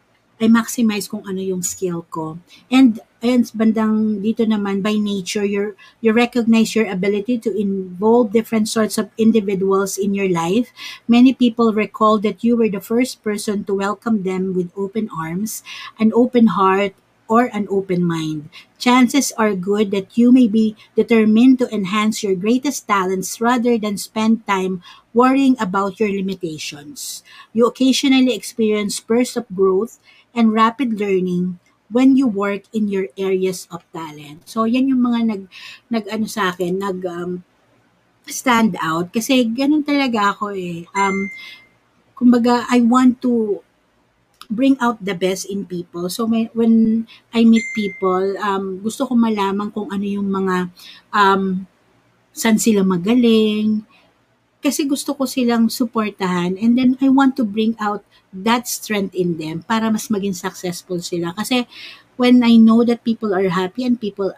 I 0.42 0.51
maximize 0.51 1.07
kung 1.09 1.25
ano 1.25 1.40
yung 1.40 1.62
skill 1.62 2.05
ko. 2.11 2.38
And 2.66 2.98
and 3.22 3.46
bandang 3.54 4.18
dito 4.18 4.42
naman 4.42 4.82
by 4.82 4.98
nature 4.98 5.46
you 5.46 5.78
you 6.02 6.11
recognize 6.11 6.74
your 6.74 6.90
ability 6.90 7.38
to 7.38 7.54
involve 7.54 8.35
different 8.35 8.66
sorts 8.66 8.98
of 8.98 9.14
individuals 9.16 9.94
in 9.96 10.11
your 10.12 10.26
life. 10.28 10.74
Many 11.06 11.30
people 11.32 11.70
recall 11.72 12.18
that 12.26 12.42
you 12.42 12.58
were 12.58 12.68
the 12.68 12.82
first 12.82 13.22
person 13.22 13.62
to 13.70 13.78
welcome 13.78 14.26
them 14.26 14.52
with 14.58 14.74
open 14.74 15.06
arms 15.14 15.62
an 16.02 16.11
open 16.14 16.58
heart 16.58 16.98
or 17.30 17.46
an 17.54 17.64
open 17.70 18.04
mind. 18.04 18.50
Chances 18.76 19.30
are 19.38 19.54
good 19.54 19.94
that 19.94 20.18
you 20.18 20.28
may 20.35 20.48
be 20.50 20.74
determined 20.98 21.62
to 21.62 21.70
enhance 21.72 22.20
your 22.26 22.35
greatest 22.35 22.85
talents 22.90 23.40
rather 23.40 23.78
than 23.78 23.96
spend 23.96 24.44
time 24.50 24.82
worrying 25.14 25.56
about 25.62 25.96
your 26.02 26.11
limitations. 26.11 27.22
You 27.54 27.70
occasionally 27.70 28.35
experience 28.35 28.98
bursts 29.00 29.38
of 29.38 29.46
growth 29.54 29.96
and 30.35 30.52
rapid 30.52 30.98
learning 31.00 31.62
when 31.92 32.16
you 32.16 32.26
work 32.26 32.64
in 32.72 32.88
your 32.88 33.07
areas 33.14 33.68
of 33.68 33.85
talent. 33.92 34.48
So 34.48 34.64
yan 34.64 34.88
yung 34.88 35.05
mga 35.05 35.20
nag 35.28 35.42
nag 35.92 36.05
ano 36.09 36.26
sa 36.26 36.50
akin, 36.50 36.81
nag 36.81 36.98
um, 37.05 37.44
stand 38.26 38.74
out 38.81 39.12
kasi 39.12 39.44
ganun 39.50 39.85
talaga 39.85 40.33
ako 40.35 40.57
eh. 40.57 40.88
Um 40.96 41.28
kumbaga 42.16 42.64
I 42.72 42.81
want 42.81 43.20
to 43.22 43.61
bring 44.52 44.76
out 44.85 45.00
the 45.00 45.16
best 45.16 45.48
in 45.48 45.64
people. 45.64 46.12
So 46.12 46.28
may, 46.28 46.52
when 46.52 47.05
I 47.33 47.42
meet 47.44 47.64
people, 47.72 48.37
um 48.40 48.85
gusto 48.85 49.09
ko 49.09 49.16
malaman 49.16 49.72
kung 49.72 49.88
ano 49.88 50.05
yung 50.05 50.28
mga 50.28 50.68
um 51.12 51.64
saan 52.33 52.57
sila 52.57 52.81
magaling, 52.81 53.85
kasi 54.62 54.87
gusto 54.87 55.12
ko 55.18 55.26
silang 55.26 55.66
suportahan 55.66 56.55
and 56.55 56.78
then 56.78 56.94
I 57.02 57.11
want 57.11 57.35
to 57.40 57.44
bring 57.44 57.74
out 57.83 58.07
that 58.32 58.66
strength 58.66 59.14
in 59.14 59.36
them 59.36 59.62
para 59.62 59.92
mas 59.92 60.08
maging 60.08 60.34
successful 60.34 60.98
sila. 60.98 61.36
Kasi 61.36 61.68
when 62.16 62.40
I 62.42 62.56
know 62.56 62.82
that 62.84 63.04
people 63.04 63.36
are 63.36 63.48
happy 63.52 63.84
and 63.84 64.00
people 64.00 64.32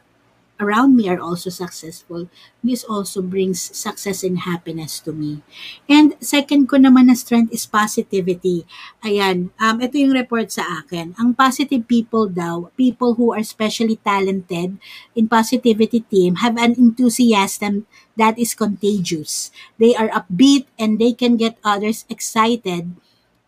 around 0.60 0.94
me 0.94 1.08
are 1.10 1.18
also 1.18 1.50
successful, 1.50 2.30
this 2.62 2.84
also 2.86 3.18
brings 3.22 3.58
success 3.58 4.22
and 4.22 4.46
happiness 4.46 5.00
to 5.02 5.10
me. 5.10 5.42
And 5.90 6.14
second 6.22 6.70
ko 6.70 6.78
naman 6.78 7.10
na 7.10 7.18
strength 7.18 7.50
is 7.50 7.66
positivity. 7.66 8.62
Ayan, 9.02 9.50
um, 9.58 9.76
ito 9.82 9.98
yung 9.98 10.14
report 10.14 10.54
sa 10.54 10.82
akin. 10.82 11.18
Ang 11.18 11.34
positive 11.34 11.82
people 11.90 12.30
daw, 12.30 12.70
people 12.78 13.18
who 13.18 13.34
are 13.34 13.42
specially 13.42 13.98
talented 13.98 14.78
in 15.18 15.26
positivity 15.26 16.06
team 16.06 16.38
have 16.38 16.54
an 16.54 16.78
enthusiasm 16.78 17.86
that 18.14 18.38
is 18.38 18.54
contagious. 18.54 19.50
They 19.78 19.98
are 19.98 20.08
upbeat 20.14 20.70
and 20.78 21.02
they 21.02 21.12
can 21.18 21.34
get 21.34 21.58
others 21.66 22.06
excited 22.06 22.94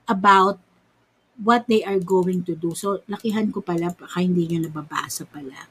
about 0.06 0.58
what 1.36 1.68
they 1.68 1.84
are 1.84 2.00
going 2.00 2.42
to 2.48 2.56
do. 2.56 2.72
So, 2.72 3.04
lakihan 3.10 3.52
ko 3.52 3.60
pala, 3.60 3.92
baka 3.92 4.24
hindi 4.24 4.48
nyo 4.48 4.66
nababasa 4.66 5.28
pala. 5.28 5.68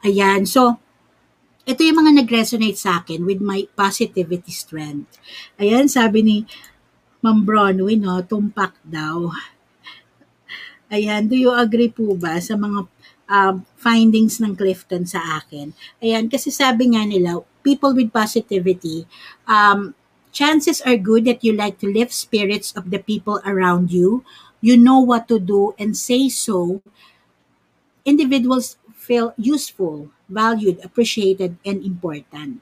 Ayan. 0.00 0.48
So, 0.48 0.80
ito 1.64 1.80
yung 1.80 2.00
mga 2.04 2.24
nag-resonate 2.24 2.76
sa 2.76 3.00
akin 3.00 3.24
with 3.24 3.40
my 3.40 3.64
positivity 3.72 4.52
strength. 4.52 5.16
Ayan, 5.56 5.88
sabi 5.88 6.20
ni 6.20 6.36
Ma'am 7.24 7.40
Bronwyn, 7.40 8.04
no, 8.04 8.20
tumpak 8.20 8.76
daw. 8.84 9.32
Ayan, 10.92 11.24
do 11.24 11.32
you 11.32 11.48
agree 11.48 11.88
po 11.88 12.12
ba 12.20 12.36
sa 12.36 12.52
mga 12.52 12.84
um, 13.32 13.54
findings 13.80 14.44
ng 14.44 14.52
Clifton 14.52 15.08
sa 15.08 15.40
akin? 15.40 15.72
Ayan, 16.04 16.28
kasi 16.28 16.52
sabi 16.52 16.92
nga 16.92 17.08
nila, 17.08 17.40
people 17.64 17.96
with 17.96 18.12
positivity, 18.12 19.08
um, 19.48 19.96
chances 20.34 20.82
are 20.82 20.98
good 20.98 21.24
that 21.24 21.46
you 21.46 21.54
like 21.54 21.78
to 21.78 21.86
lift 21.86 22.12
spirits 22.12 22.74
of 22.74 22.90
the 22.90 22.98
people 22.98 23.40
around 23.46 23.94
you. 23.94 24.26
You 24.60 24.76
know 24.76 24.98
what 24.98 25.30
to 25.30 25.38
do 25.38 25.72
and 25.78 25.96
say 25.96 26.28
so. 26.28 26.82
Individuals 28.04 28.76
feel 28.92 29.32
useful, 29.38 30.10
valued, 30.28 30.82
appreciated, 30.82 31.56
and 31.64 31.80
important. 31.86 32.60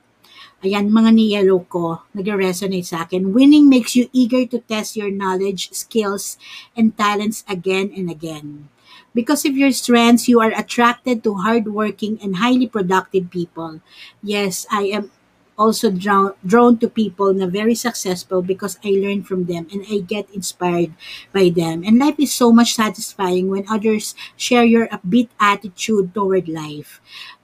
Ayan, 0.62 0.94
mga 0.94 1.10
ni-yellow 1.10 1.66
ko, 1.66 2.06
nag-resonate 2.14 2.86
sa 2.86 3.02
akin. 3.02 3.34
Winning 3.34 3.66
makes 3.66 3.98
you 3.98 4.06
eager 4.14 4.46
to 4.46 4.62
test 4.62 4.94
your 4.94 5.10
knowledge, 5.10 5.74
skills, 5.74 6.38
and 6.78 6.94
talents 6.94 7.42
again 7.50 7.90
and 7.90 8.06
again. 8.06 8.70
Because 9.10 9.42
of 9.42 9.58
your 9.58 9.74
strengths, 9.74 10.30
you 10.30 10.38
are 10.38 10.54
attracted 10.54 11.26
to 11.26 11.42
hardworking 11.42 12.18
and 12.22 12.38
highly 12.38 12.70
productive 12.70 13.30
people. 13.30 13.82
Yes, 14.22 14.66
I 14.70 14.94
am 14.94 15.10
also 15.58 15.90
drawn, 15.90 16.32
drawn 16.44 16.78
to 16.78 16.88
people 16.88 17.32
na 17.32 17.46
very 17.46 17.74
successful 17.74 18.42
because 18.42 18.78
I 18.84 18.96
learn 18.96 19.22
from 19.22 19.44
them 19.44 19.68
and 19.72 19.84
I 19.88 20.00
get 20.00 20.30
inspired 20.32 20.92
by 21.32 21.50
them. 21.52 21.84
And 21.84 21.98
life 21.98 22.16
is 22.18 22.32
so 22.32 22.52
much 22.52 22.74
satisfying 22.74 23.48
when 23.48 23.68
others 23.68 24.14
share 24.36 24.64
your 24.64 24.88
upbeat 24.88 25.28
attitude 25.38 26.14
toward 26.14 26.48
life. 26.48 27.00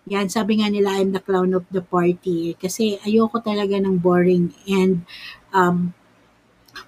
Yan, 0.09 0.33
sabi 0.33 0.65
nga 0.65 0.73
nila, 0.73 0.97
I'm 0.97 1.13
the 1.13 1.21
clown 1.21 1.53
of 1.53 1.69
the 1.69 1.85
party. 1.85 2.57
Kasi 2.57 2.97
ayoko 3.05 3.45
talaga 3.45 3.77
ng 3.77 4.01
boring 4.01 4.57
and 4.65 5.05
um, 5.53 5.93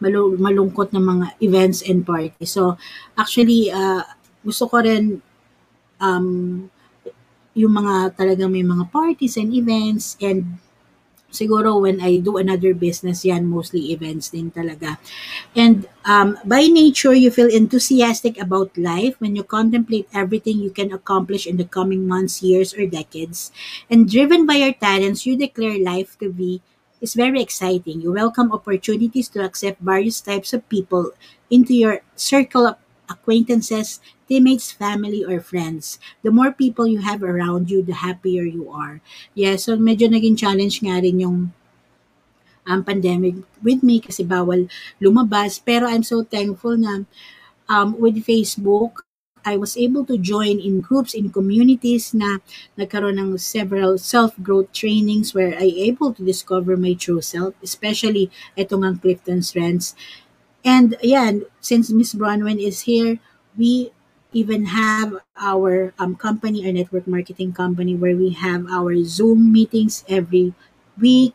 malu- 0.00 0.40
malungkot 0.40 0.96
na 0.96 1.04
mga 1.04 1.26
events 1.44 1.84
and 1.84 2.00
parties. 2.06 2.56
So, 2.56 2.80
actually, 3.20 3.68
uh, 3.68 4.08
gusto 4.40 4.72
ko 4.72 4.80
rin 4.80 5.20
um, 6.00 6.64
yung 7.52 7.72
mga 7.76 8.16
talagang 8.16 8.48
may 8.48 8.64
mga 8.64 8.88
parties 8.88 9.36
and 9.36 9.52
events 9.52 10.16
and 10.22 10.56
siguro 11.30 11.80
when 11.80 12.00
I 12.00 12.18
do 12.18 12.36
another 12.36 12.74
business 12.74 13.24
yan, 13.24 13.46
mostly 13.46 13.90
events 13.90 14.30
din 14.30 14.50
talaga. 14.50 14.98
And 15.56 15.86
um, 16.04 16.38
by 16.44 16.66
nature, 16.66 17.14
you 17.14 17.30
feel 17.30 17.48
enthusiastic 17.48 18.38
about 18.38 18.76
life 18.76 19.16
when 19.18 19.34
you 19.34 19.42
contemplate 19.42 20.08
everything 20.12 20.58
you 20.58 20.70
can 20.70 20.92
accomplish 20.92 21.46
in 21.46 21.56
the 21.56 21.66
coming 21.66 22.06
months, 22.06 22.42
years, 22.42 22.74
or 22.74 22.86
decades. 22.86 23.50
And 23.88 24.10
driven 24.10 24.46
by 24.46 24.62
your 24.62 24.74
talents, 24.74 25.26
you 25.26 25.36
declare 25.36 25.78
life 25.78 26.18
to 26.18 26.30
be 26.30 26.62
is 27.00 27.14
very 27.14 27.40
exciting. 27.40 28.02
You 28.02 28.12
welcome 28.12 28.52
opportunities 28.52 29.28
to 29.32 29.42
accept 29.42 29.80
various 29.80 30.20
types 30.20 30.52
of 30.52 30.68
people 30.68 31.12
into 31.50 31.72
your 31.74 32.02
circle 32.14 32.66
of 32.66 32.76
acquaintances, 33.10 33.98
teammates, 34.30 34.70
family, 34.70 35.26
or 35.26 35.42
friends. 35.42 35.98
The 36.22 36.30
more 36.30 36.54
people 36.54 36.86
you 36.86 37.02
have 37.02 37.26
around 37.26 37.68
you, 37.68 37.82
the 37.82 37.98
happier 38.06 38.46
you 38.46 38.70
are. 38.70 39.02
Yeah, 39.34 39.58
so 39.58 39.74
medyo 39.74 40.06
naging 40.06 40.38
challenge 40.38 40.78
nga 40.78 41.02
rin 41.02 41.18
yung 41.18 41.50
um, 42.70 42.80
pandemic 42.86 43.42
with 43.58 43.82
me 43.82 43.98
kasi 43.98 44.22
bawal 44.22 44.70
lumabas. 45.02 45.58
Pero 45.58 45.90
I'm 45.90 46.06
so 46.06 46.22
thankful 46.22 46.78
na 46.78 47.04
um, 47.66 47.98
with 47.98 48.22
Facebook, 48.22 49.02
I 49.44 49.56
was 49.56 49.76
able 49.76 50.04
to 50.04 50.18
join 50.18 50.60
in 50.60 50.84
groups, 50.84 51.14
in 51.14 51.32
communities 51.32 52.12
na 52.12 52.44
nagkaroon 52.76 53.16
ng 53.16 53.40
several 53.40 53.96
self-growth 53.96 54.68
trainings 54.72 55.32
where 55.32 55.56
I 55.56 55.72
able 55.88 56.12
to 56.12 56.20
discover 56.20 56.76
my 56.76 56.92
true 56.92 57.24
self, 57.24 57.56
especially 57.64 58.28
itong 58.52 58.84
ang 58.84 59.00
Clifton 59.00 59.40
Strengths. 59.40 59.96
And 60.64 60.96
yan, 61.02 61.44
since 61.60 61.90
Miss 61.90 62.14
Bronwyn 62.14 62.60
is 62.60 62.82
here, 62.82 63.18
we 63.56 63.92
even 64.32 64.66
have 64.66 65.16
our 65.36 65.92
um, 65.98 66.14
company, 66.14 66.64
our 66.66 66.72
network 66.72 67.06
marketing 67.06 67.52
company, 67.52 67.96
where 67.96 68.16
we 68.16 68.30
have 68.30 68.66
our 68.70 68.94
Zoom 69.04 69.52
meetings 69.52 70.04
every 70.08 70.54
week. 71.00 71.34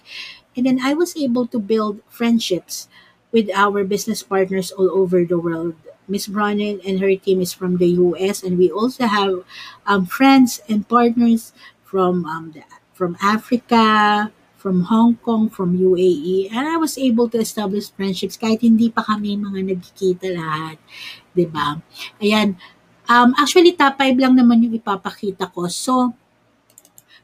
And 0.55 0.65
then 0.65 0.79
I 0.81 0.93
was 0.93 1.17
able 1.17 1.47
to 1.47 1.59
build 1.59 1.99
friendships 2.07 2.87
with 3.31 3.49
our 3.53 3.83
business 3.83 4.23
partners 4.23 4.71
all 4.71 4.89
over 4.91 5.25
the 5.25 5.39
world. 5.39 5.75
Miss 6.07 6.27
Bronwyn 6.27 6.79
and 6.85 6.99
her 7.01 7.15
team 7.17 7.41
is 7.41 7.51
from 7.51 7.77
the 7.77 7.89
US, 7.97 8.43
and 8.43 8.57
we 8.57 8.69
also 8.69 9.07
have 9.07 9.41
um, 9.87 10.05
friends 10.05 10.61
and 10.69 10.87
partners 10.87 11.51
from 11.83 12.25
um, 12.25 12.51
the, 12.53 12.63
from 12.93 13.17
Africa, 13.21 14.31
from 14.65 14.89
Hong 14.89 15.13
Kong, 15.21 15.45
from 15.53 15.77
UAE, 15.77 16.49
and 16.49 16.65
I 16.65 16.73
was 16.81 16.97
able 16.97 17.29
to 17.29 17.37
establish 17.37 17.93
friendships 17.93 18.33
kahit 18.33 18.65
hindi 18.65 18.89
pa 18.89 19.05
kami 19.05 19.37
mga 19.37 19.61
nagkikita 19.61 20.33
lahat. 20.33 20.81
ba? 21.53 21.77
Ayan. 22.17 22.57
Um, 23.05 23.37
actually, 23.37 23.77
top 23.77 24.01
5 24.01 24.17
lang 24.17 24.33
naman 24.33 24.65
yung 24.65 24.73
ipapakita 24.73 25.53
ko. 25.53 25.69
So, 25.69 26.17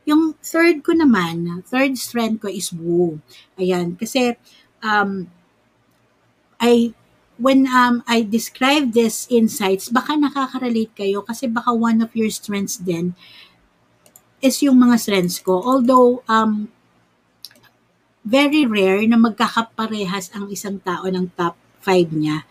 yung 0.06 0.38
third 0.38 0.86
ko 0.86 0.94
naman, 0.94 1.66
third 1.66 1.98
strength 1.98 2.46
ko 2.46 2.48
is 2.54 2.70
woo. 2.70 3.18
Ayan. 3.58 3.98
Kasi, 3.98 4.38
um, 4.86 5.26
I 6.62 6.94
when 7.42 7.66
um, 7.74 8.06
I 8.06 8.22
describe 8.22 8.94
this 8.94 9.26
insights, 9.34 9.90
baka 9.90 10.14
nakaka-relate 10.14 10.94
kayo 10.94 11.26
kasi 11.26 11.50
baka 11.50 11.74
one 11.74 12.06
of 12.06 12.14
your 12.14 12.30
strengths 12.30 12.78
din 12.78 13.18
is 14.46 14.62
yung 14.62 14.78
mga 14.78 15.02
strengths 15.02 15.42
ko. 15.42 15.58
Although, 15.58 16.22
um, 16.30 16.70
very 18.22 18.70
rare 18.70 19.02
na 19.10 19.18
magkakaparehas 19.18 20.30
ang 20.38 20.50
isang 20.54 20.78
tao 20.82 21.10
ng 21.10 21.34
top 21.34 21.58
5 21.82 22.14
niya. 22.14 22.46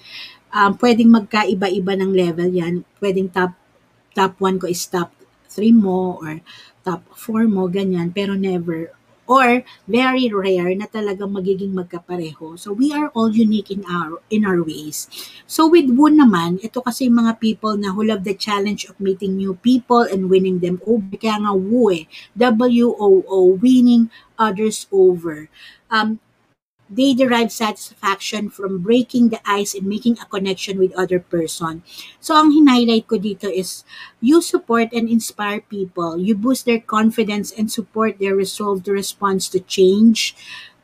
Um, 0.50 0.74
pwedeng 0.82 1.10
magkaiba-iba 1.14 1.94
ng 1.94 2.10
level 2.10 2.50
yan. 2.50 2.82
Pwedeng 2.98 3.30
top 3.30 3.54
top 4.10 4.34
1 4.42 4.58
ko 4.58 4.66
is 4.66 4.82
top 4.90 5.14
3 5.54 5.70
mo 5.70 6.18
or 6.18 6.42
top 6.82 7.06
4 7.14 7.46
mo, 7.46 7.70
ganyan. 7.70 8.10
Pero 8.10 8.34
never 8.34 8.90
or 9.30 9.62
very 9.86 10.26
rare 10.26 10.74
na 10.74 10.90
talagang 10.90 11.30
magiging 11.30 11.70
magkapareho. 11.70 12.58
So 12.58 12.74
we 12.74 12.90
are 12.90 13.14
all 13.14 13.30
unique 13.30 13.70
in 13.70 13.86
our 13.86 14.18
in 14.26 14.42
our 14.42 14.58
ways. 14.58 15.06
So 15.46 15.70
with 15.70 15.86
Woon 15.94 16.18
naman, 16.18 16.58
ito 16.66 16.82
kasi 16.82 17.06
yung 17.06 17.22
mga 17.22 17.38
people 17.38 17.78
na 17.78 17.94
who 17.94 18.02
love 18.02 18.26
the 18.26 18.34
challenge 18.34 18.90
of 18.90 18.98
meeting 18.98 19.38
new 19.38 19.54
people 19.62 20.02
and 20.02 20.26
winning 20.26 20.58
them 20.58 20.82
over. 20.82 21.14
Kaya 21.14 21.38
nga 21.46 21.54
Woo 21.54 21.94
eh, 21.94 22.10
W-O-O, 22.34 23.54
winning 23.62 24.10
others 24.34 24.90
over. 24.90 25.46
Um, 25.94 26.18
they 26.90 27.14
derive 27.14 27.52
satisfaction 27.52 28.50
from 28.50 28.82
breaking 28.82 29.28
the 29.30 29.40
ice 29.48 29.74
and 29.74 29.86
making 29.86 30.18
a 30.18 30.26
connection 30.26 30.78
with 30.78 30.92
other 30.98 31.20
person. 31.20 31.82
So 32.18 32.34
ang 32.34 32.50
highlight 32.66 33.06
ko 33.06 33.14
dito 33.16 33.46
is 33.46 33.84
you 34.20 34.42
support 34.42 34.90
and 34.92 35.06
inspire 35.08 35.62
people. 35.62 36.18
You 36.18 36.34
boost 36.34 36.66
their 36.66 36.82
confidence 36.82 37.54
and 37.54 37.70
support 37.70 38.18
their 38.18 38.34
resolve 38.34 38.82
to 38.84 38.92
respond 38.92 39.40
to 39.54 39.60
change, 39.62 40.34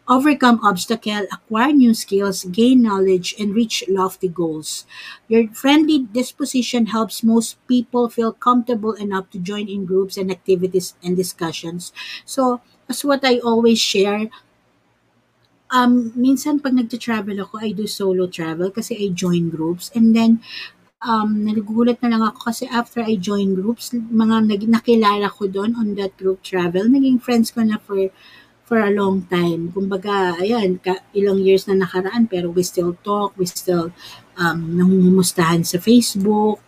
overcome 0.09 0.61
obstacle, 0.62 1.27
acquire 1.33 1.73
new 1.73 1.92
skills, 1.95 2.45
gain 2.45 2.83
knowledge, 2.83 3.35
and 3.38 3.55
reach 3.55 3.83
lofty 3.88 4.29
goals. 4.29 4.87
Your 5.29 5.49
friendly 5.51 5.99
disposition 6.07 6.87
helps 6.87 7.23
most 7.23 7.59
people 7.66 8.09
feel 8.09 8.33
comfortable 8.33 8.92
enough 8.95 9.31
to 9.31 9.38
join 9.38 9.69
in 9.69 9.85
groups 9.85 10.16
and 10.16 10.31
activities 10.31 10.95
and 11.03 11.16
discussions. 11.16 11.92
So, 12.25 12.61
as 12.88 13.05
what 13.05 13.25
I 13.25 13.38
always 13.42 13.81
share, 13.81 14.31
um, 15.71 16.13
minsan 16.15 16.63
pag 16.63 16.75
nagta-travel 16.75 17.39
ako, 17.43 17.63
I 17.63 17.71
do 17.75 17.87
solo 17.87 18.27
travel 18.31 18.71
kasi 18.71 18.95
I 18.95 19.11
join 19.11 19.51
groups. 19.51 19.91
And 19.95 20.15
then, 20.15 20.43
um, 21.03 21.47
nagugulat 21.47 22.01
na 22.03 22.17
lang 22.17 22.23
ako 22.23 22.51
kasi 22.53 22.65
after 22.71 23.03
I 23.03 23.19
join 23.19 23.55
groups, 23.55 23.93
mga 23.95 24.51
nag, 24.51 24.63
nakilala 24.71 25.31
ko 25.31 25.47
doon 25.51 25.77
on 25.77 25.95
that 25.99 26.15
group 26.17 26.43
travel, 26.43 26.87
naging 26.87 27.23
friends 27.23 27.51
ko 27.51 27.63
na 27.63 27.79
for 27.83 28.11
for 28.67 28.83
a 28.83 28.91
long 28.91 29.23
time. 29.31 29.71
Kumbaga, 29.71 30.43
ayan, 30.43 30.83
ka, 30.83 30.99
ilang 31.15 31.39
years 31.39 31.71
na 31.71 31.79
nakaraan 31.79 32.27
pero 32.27 32.51
we 32.51 32.67
still 32.67 32.99
talk, 33.07 33.31
we 33.39 33.47
still 33.47 33.95
um, 34.35 34.59
nangungumustahan 34.75 35.63
sa 35.63 35.79
Facebook. 35.79 36.59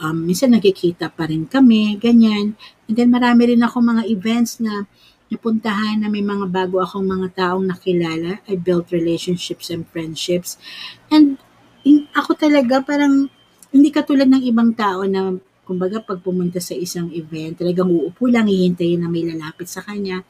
Um, 0.00 0.28
minsan 0.28 0.52
nagkikita 0.52 1.12
pa 1.12 1.28
rin 1.28 1.48
kami, 1.48 1.96
ganyan. 1.96 2.56
And 2.88 2.94
then 2.96 3.12
marami 3.12 3.52
rin 3.52 3.64
ako 3.64 3.80
mga 3.80 4.08
events 4.12 4.60
na 4.60 4.84
napuntahan 5.30 6.02
na 6.02 6.10
may 6.10 6.26
mga 6.26 6.50
bago 6.50 6.82
akong 6.82 7.06
mga 7.06 7.28
taong 7.38 7.64
nakilala. 7.70 8.42
I 8.50 8.58
built 8.58 8.90
relationships 8.90 9.70
and 9.70 9.86
friendships. 9.86 10.58
And 11.08 11.38
in, 11.86 12.10
ako 12.12 12.34
talaga 12.34 12.82
parang 12.82 13.30
hindi 13.70 13.88
katulad 13.94 14.26
ng 14.26 14.42
ibang 14.42 14.74
tao 14.74 15.06
na 15.06 15.38
kumbaga 15.62 16.02
pag 16.02 16.18
pumunta 16.18 16.58
sa 16.58 16.74
isang 16.74 17.14
event, 17.14 17.62
talagang 17.62 17.86
uupo 17.86 18.26
lang, 18.26 18.50
hihintayin 18.50 19.06
na 19.06 19.06
may 19.06 19.22
lalapit 19.22 19.70
sa 19.70 19.86
kanya. 19.86 20.26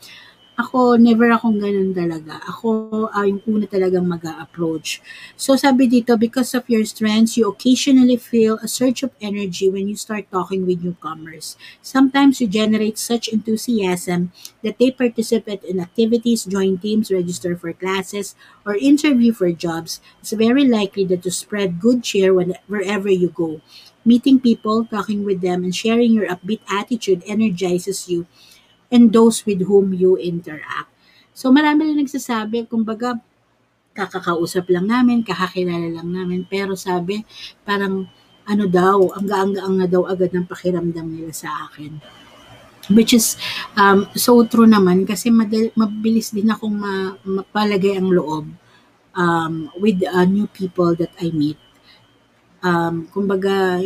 Ako, 0.61 1.01
never 1.01 1.33
akong 1.33 1.57
ganun 1.57 1.97
talaga. 1.97 2.37
Ako, 2.45 3.09
uh, 3.09 3.25
yung 3.25 3.41
una 3.49 3.65
talagang 3.65 4.05
mag 4.05 4.21
approach 4.37 5.01
So, 5.41 5.57
sabi 5.57 5.89
dito, 5.89 6.21
because 6.21 6.53
of 6.53 6.69
your 6.69 6.85
strengths, 6.85 7.41
you 7.41 7.49
occasionally 7.49 8.21
feel 8.21 8.61
a 8.61 8.69
surge 8.69 9.01
of 9.01 9.17
energy 9.25 9.73
when 9.73 9.89
you 9.89 9.97
start 9.97 10.29
talking 10.29 10.69
with 10.69 10.85
newcomers. 10.85 11.57
Sometimes 11.81 12.45
you 12.45 12.49
generate 12.51 13.01
such 13.01 13.33
enthusiasm 13.33 14.37
that 14.61 14.77
they 14.77 14.93
participate 14.93 15.65
in 15.65 15.81
activities, 15.81 16.45
join 16.45 16.77
teams, 16.77 17.09
register 17.09 17.57
for 17.57 17.73
classes, 17.73 18.37
or 18.69 18.77
interview 18.77 19.33
for 19.33 19.49
jobs. 19.57 20.05
It's 20.21 20.37
very 20.37 20.69
likely 20.69 21.09
that 21.09 21.25
you 21.25 21.33
spread 21.33 21.81
good 21.81 22.05
cheer 22.05 22.37
when, 22.37 22.53
wherever 22.69 23.09
you 23.09 23.33
go. 23.33 23.65
Meeting 24.05 24.41
people, 24.41 24.85
talking 24.85 25.25
with 25.25 25.41
them, 25.41 25.65
and 25.65 25.73
sharing 25.73 26.13
your 26.13 26.29
upbeat 26.29 26.61
attitude 26.69 27.25
energizes 27.25 28.13
you 28.13 28.29
and 28.91 29.15
those 29.15 29.47
with 29.47 29.63
whom 29.65 29.95
you 29.95 30.19
interact. 30.19 30.91
So 31.33 31.49
marami 31.55 31.95
rin 31.95 32.05
nagsasabi, 32.05 32.67
kumbaga, 32.69 33.17
kakakausap 33.95 34.71
lang 34.71 34.87
namin, 34.91 35.27
kakakilala 35.27 35.89
lang 35.91 36.11
namin, 36.11 36.47
pero 36.47 36.75
sabi, 36.79 37.23
parang 37.67 38.07
ano 38.47 38.65
daw, 38.67 39.15
ang 39.15 39.27
gaang-gaang 39.27 39.77
na 39.79 39.87
daw 39.87 40.07
agad 40.11 40.35
ng 40.35 40.47
pakiramdam 40.47 41.07
nila 41.07 41.31
sa 41.31 41.71
akin. 41.71 42.03
Which 42.91 43.15
is 43.15 43.39
um, 43.79 44.11
so 44.19 44.43
true 44.51 44.67
naman 44.67 45.07
kasi 45.07 45.31
madal- 45.31 45.71
mabilis 45.79 46.35
din 46.35 46.51
akong 46.51 46.75
ma- 46.75 47.15
mapalagay 47.23 47.95
ang 47.95 48.11
loob 48.11 48.51
um, 49.15 49.71
with 49.79 50.03
uh, 50.03 50.27
new 50.27 50.51
people 50.51 50.99
that 50.99 51.15
I 51.23 51.31
meet. 51.31 51.61
Um, 52.61 53.07
kumbaga, 53.15 53.79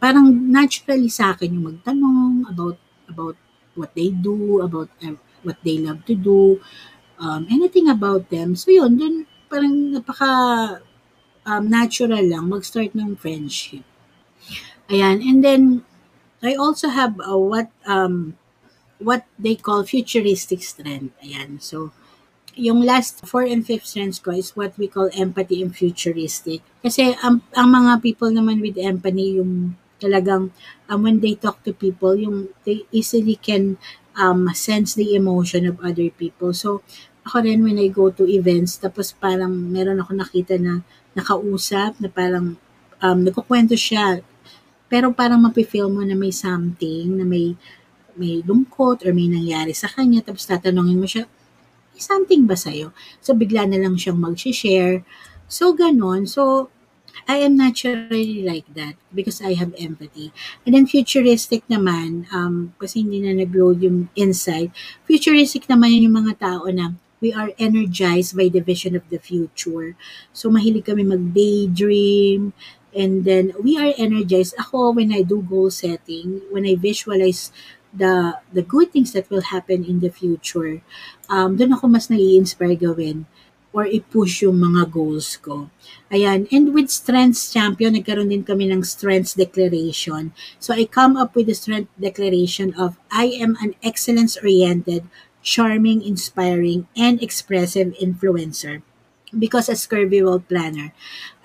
parang 0.00 0.32
naturally 0.32 1.08
sa 1.12 1.36
akin 1.36 1.52
yung 1.52 1.66
magtanong 1.72 2.48
about 2.48 2.78
about 3.06 3.36
what 3.76 3.94
they 3.94 4.10
do, 4.10 4.60
about 4.60 4.90
um, 5.04 5.20
what 5.44 5.60
they 5.62 5.78
love 5.78 6.04
to 6.08 6.16
do, 6.16 6.60
um, 7.20 7.46
anything 7.48 7.88
about 7.88 8.28
them. 8.28 8.56
So 8.56 8.72
yun, 8.72 8.98
dun 8.98 9.14
parang 9.46 9.94
napaka 9.94 10.30
um, 11.46 11.64
natural 11.70 12.24
lang 12.26 12.50
mag-start 12.50 12.92
ng 12.98 13.14
friendship. 13.14 13.86
Ayan, 14.90 15.22
and 15.22 15.42
then 15.42 15.62
I 16.42 16.54
also 16.54 16.88
have 16.88 17.18
uh, 17.22 17.38
what 17.38 17.70
um 17.86 18.38
what 18.98 19.26
they 19.38 19.54
call 19.54 19.84
futuristic 19.84 20.62
strength. 20.62 21.14
Ayan, 21.22 21.62
so 21.62 21.92
yung 22.56 22.80
last 22.80 23.20
four 23.28 23.44
and 23.44 23.62
fifth 23.68 23.84
strengths 23.84 24.18
ko 24.18 24.32
is 24.32 24.56
what 24.56 24.72
we 24.80 24.88
call 24.88 25.12
empathy 25.12 25.60
and 25.60 25.76
futuristic. 25.76 26.64
Kasi 26.80 27.12
ang, 27.20 27.44
ang 27.52 27.68
mga 27.68 28.00
people 28.00 28.32
naman 28.32 28.64
with 28.64 28.80
empathy, 28.80 29.36
yung 29.36 29.76
talagang 29.98 30.52
um, 30.88 30.98
when 31.02 31.20
they 31.20 31.34
talk 31.34 31.62
to 31.64 31.72
people, 31.72 32.14
yung 32.16 32.52
they 32.64 32.84
easily 32.92 33.36
can 33.36 33.76
um, 34.16 34.48
sense 34.52 34.96
the 34.96 35.14
emotion 35.14 35.68
of 35.68 35.80
other 35.84 36.08
people. 36.12 36.52
So, 36.56 36.82
ako 37.26 37.42
rin 37.42 37.66
when 37.66 37.78
I 37.82 37.90
go 37.90 38.14
to 38.14 38.24
events, 38.24 38.78
tapos 38.78 39.10
parang 39.12 39.50
meron 39.50 39.98
ako 39.98 40.14
nakita 40.14 40.56
na 40.62 40.86
nakausap, 41.16 41.98
na 41.98 42.08
parang 42.08 42.54
um, 43.02 43.18
nagkukwento 43.24 43.74
siya, 43.74 44.22
pero 44.86 45.10
parang 45.10 45.42
mapifeel 45.42 45.90
mo 45.90 46.06
na 46.06 46.14
may 46.14 46.30
something, 46.30 47.18
na 47.18 47.26
may 47.26 47.58
may 48.16 48.40
lungkot 48.40 49.04
or 49.04 49.12
may 49.12 49.28
nangyari 49.28 49.76
sa 49.76 49.92
kanya, 49.92 50.24
tapos 50.24 50.48
tatanungin 50.48 50.96
mo 50.96 51.04
siya, 51.04 51.28
something 51.96 52.48
ba 52.48 52.56
sa'yo? 52.56 52.92
So, 53.20 53.36
bigla 53.36 53.68
na 53.68 53.80
lang 53.80 54.00
siyang 54.00 54.16
mag-share. 54.20 55.04
So, 55.48 55.76
ganon. 55.76 56.24
So, 56.24 56.72
I 57.24 57.40
am 57.40 57.56
naturally 57.56 58.44
like 58.44 58.68
that 58.76 59.00
because 59.08 59.40
I 59.40 59.56
have 59.56 59.72
empathy. 59.80 60.36
And 60.68 60.76
then 60.76 60.84
futuristic 60.84 61.64
naman, 61.72 62.28
um, 62.28 62.76
kasi 62.76 63.00
hindi 63.00 63.24
na 63.24 63.32
nag-load 63.32 63.80
yung 63.80 64.12
insight, 64.12 64.70
futuristic 65.08 65.64
naman 65.66 66.04
yung 66.04 66.20
mga 66.20 66.36
tao 66.38 66.68
na 66.68 66.92
we 67.20 67.32
are 67.32 67.56
energized 67.56 68.36
by 68.36 68.52
the 68.52 68.60
vision 68.60 68.94
of 68.94 69.08
the 69.08 69.18
future. 69.18 69.96
So 70.36 70.52
mahilig 70.52 70.86
kami 70.86 71.02
mag-daydream, 71.08 72.52
and 72.92 73.24
then 73.24 73.56
we 73.60 73.80
are 73.80 73.96
energized. 73.96 74.56
Ako, 74.60 74.96
when 74.96 75.12
I 75.12 75.24
do 75.24 75.40
goal 75.40 75.72
setting, 75.72 76.44
when 76.52 76.68
I 76.68 76.76
visualize 76.76 77.52
the 77.96 78.36
the 78.52 78.60
good 78.60 78.92
things 78.92 79.16
that 79.16 79.32
will 79.32 79.40
happen 79.48 79.84
in 79.88 80.04
the 80.04 80.12
future, 80.12 80.84
um, 81.32 81.56
doon 81.56 81.72
ako 81.72 81.88
mas 81.88 82.12
nai-inspire 82.12 82.76
gawin 82.76 83.24
or 83.72 83.84
i-push 83.86 84.42
yung 84.42 84.56
mga 84.62 84.88
goals 84.90 85.36
ko. 85.36 85.68
Ayan. 86.08 86.48
And 86.48 86.72
with 86.72 86.88
Strengths 86.88 87.52
Champion, 87.52 87.94
nagkaroon 87.98 88.32
din 88.32 88.46
kami 88.46 88.70
ng 88.72 88.86
Strengths 88.86 89.34
Declaration. 89.34 90.32
So 90.56 90.72
I 90.72 90.88
come 90.88 91.18
up 91.18 91.36
with 91.36 91.50
the 91.50 91.56
Strength 91.56 91.92
Declaration 92.00 92.72
of 92.78 92.96
I 93.12 93.36
am 93.36 93.58
an 93.60 93.76
excellence-oriented, 93.84 95.04
charming, 95.44 96.00
inspiring, 96.00 96.88
and 96.96 97.20
expressive 97.20 97.92
influencer. 98.00 98.80
Because 99.36 99.68
as 99.68 99.84
Curvy 99.84 100.24
World 100.24 100.48
Planner, 100.48 100.94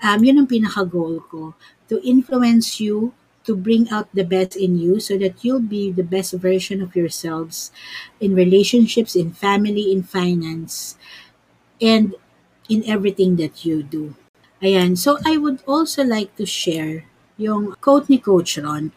um, 0.00 0.24
yun 0.24 0.40
ang 0.40 0.48
pinaka-goal 0.48 1.20
ko. 1.28 1.54
To 1.92 2.00
influence 2.00 2.80
you 2.80 3.12
to 3.44 3.56
bring 3.56 3.90
out 3.90 4.08
the 4.14 4.24
best 4.24 4.56
in 4.56 4.78
you 4.78 5.00
so 5.00 5.18
that 5.18 5.44
you'll 5.44 5.62
be 5.62 5.90
the 5.90 6.06
best 6.06 6.32
version 6.34 6.80
of 6.80 6.94
yourselves 6.94 7.70
in 8.20 8.34
relationships, 8.34 9.16
in 9.16 9.34
family, 9.34 9.90
in 9.92 10.02
finance, 10.02 10.96
and 11.82 12.14
in 12.68 12.86
everything 12.86 13.36
that 13.36 13.66
you 13.66 13.82
do. 13.82 14.14
Ayan. 14.62 14.96
So, 14.96 15.18
I 15.26 15.36
would 15.36 15.60
also 15.66 16.04
like 16.04 16.36
to 16.38 16.46
share 16.46 17.04
yung 17.36 17.74
quote 17.82 18.08
ni 18.08 18.18
Coach 18.22 18.56
Ron. 18.58 18.94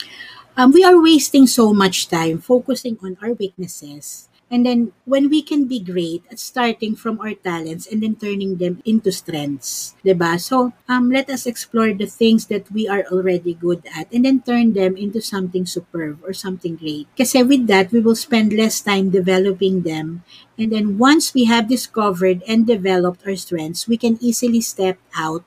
Um, 0.56 0.72
we 0.72 0.86
are 0.86 0.96
wasting 1.02 1.48
so 1.48 1.74
much 1.74 2.08
time 2.08 2.40
focusing 2.40 2.96
on 3.04 3.18
our 3.20 3.34
weaknesses 3.34 4.30
And 4.46 4.62
then 4.64 4.94
when 5.10 5.30
we 5.30 5.42
can 5.42 5.66
be 5.66 5.80
great 5.82 6.22
at 6.30 6.38
starting 6.38 6.96
from 6.96 7.20
our 7.20 7.34
talents 7.34 7.90
and 7.90 8.04
then 8.06 8.16
turning 8.16 8.62
them 8.62 8.78
into 8.86 9.10
strengths, 9.12 9.98
'di 10.06 10.14
ba? 10.14 10.38
So, 10.38 10.70
um 10.86 11.10
let 11.10 11.34
us 11.34 11.50
explore 11.50 11.98
the 11.98 12.06
things 12.06 12.46
that 12.54 12.70
we 12.70 12.86
are 12.86 13.10
already 13.10 13.58
good 13.58 13.82
at 13.90 14.06
and 14.14 14.22
then 14.22 14.46
turn 14.46 14.78
them 14.78 14.94
into 15.02 15.18
something 15.18 15.66
superb 15.66 16.22
or 16.22 16.30
something 16.32 16.78
great. 16.78 17.10
Kasi 17.18 17.42
with 17.42 17.66
that, 17.74 17.90
we 17.90 18.00
will 18.06 18.16
spend 18.18 18.54
less 18.54 18.86
time 18.86 19.10
developing 19.10 19.82
them. 19.82 20.22
And 20.62 20.70
then 20.72 21.02
once 21.02 21.34
we 21.34 21.50
have 21.50 21.66
discovered 21.66 22.46
and 22.46 22.70
developed 22.70 23.26
our 23.26 23.36
strengths, 23.36 23.90
we 23.90 23.98
can 23.98 24.22
easily 24.22 24.62
step 24.62 25.02
out 25.18 25.42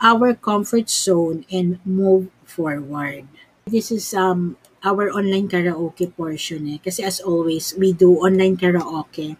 our 0.00 0.34
comfort 0.34 0.90
zone 0.90 1.46
and 1.50 1.78
move 1.86 2.28
forward. 2.44 3.28
This 3.70 3.90
is 3.94 4.10
um 4.14 4.58
our 4.84 5.10
online 5.10 5.48
karaoke 5.48 6.10
portion 6.14 6.68
eh. 6.68 6.78
Kasi 6.82 7.02
as 7.02 7.20
always, 7.20 7.74
we 7.78 7.92
do 7.92 8.16
online 8.26 8.56
karaoke. 8.56 9.36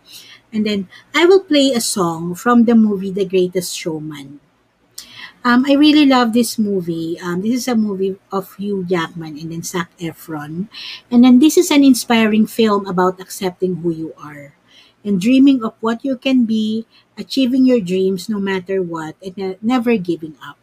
And 0.52 0.66
then, 0.66 0.88
I 1.14 1.24
will 1.24 1.44
play 1.44 1.72
a 1.72 1.80
song 1.80 2.34
from 2.34 2.64
the 2.64 2.74
movie 2.74 3.10
The 3.10 3.24
Greatest 3.24 3.76
Showman. 3.76 4.40
Um, 5.44 5.66
I 5.66 5.74
really 5.74 6.06
love 6.06 6.32
this 6.32 6.58
movie. 6.58 7.18
Um, 7.18 7.42
this 7.42 7.66
is 7.66 7.68
a 7.68 7.74
movie 7.74 8.14
of 8.30 8.54
Hugh 8.56 8.84
Jackman 8.86 9.38
and 9.38 9.50
then 9.50 9.62
Zac 9.62 9.90
Efron. 9.98 10.68
And 11.10 11.24
then 11.24 11.40
this 11.40 11.58
is 11.58 11.70
an 11.70 11.82
inspiring 11.82 12.46
film 12.46 12.86
about 12.86 13.20
accepting 13.20 13.82
who 13.82 13.90
you 13.90 14.14
are 14.22 14.54
and 15.04 15.20
dreaming 15.20 15.64
of 15.64 15.74
what 15.80 16.04
you 16.04 16.16
can 16.16 16.44
be, 16.44 16.86
achieving 17.18 17.66
your 17.66 17.80
dreams 17.80 18.28
no 18.28 18.38
matter 18.38 18.80
what, 18.80 19.16
and 19.20 19.34
uh, 19.42 19.54
never 19.60 19.96
giving 19.96 20.36
up. 20.46 20.56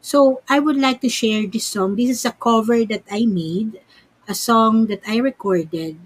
So 0.00 0.40
I 0.48 0.60
would 0.60 0.76
like 0.76 1.00
to 1.02 1.08
share 1.08 1.46
this 1.46 1.66
song. 1.66 1.96
This 1.96 2.10
is 2.10 2.24
a 2.24 2.32
cover 2.32 2.84
that 2.86 3.04
I 3.10 3.26
made 3.26 3.80
a 4.30 4.34
song 4.34 4.86
that 4.86 5.02
I 5.06 5.18
recorded, 5.18 5.98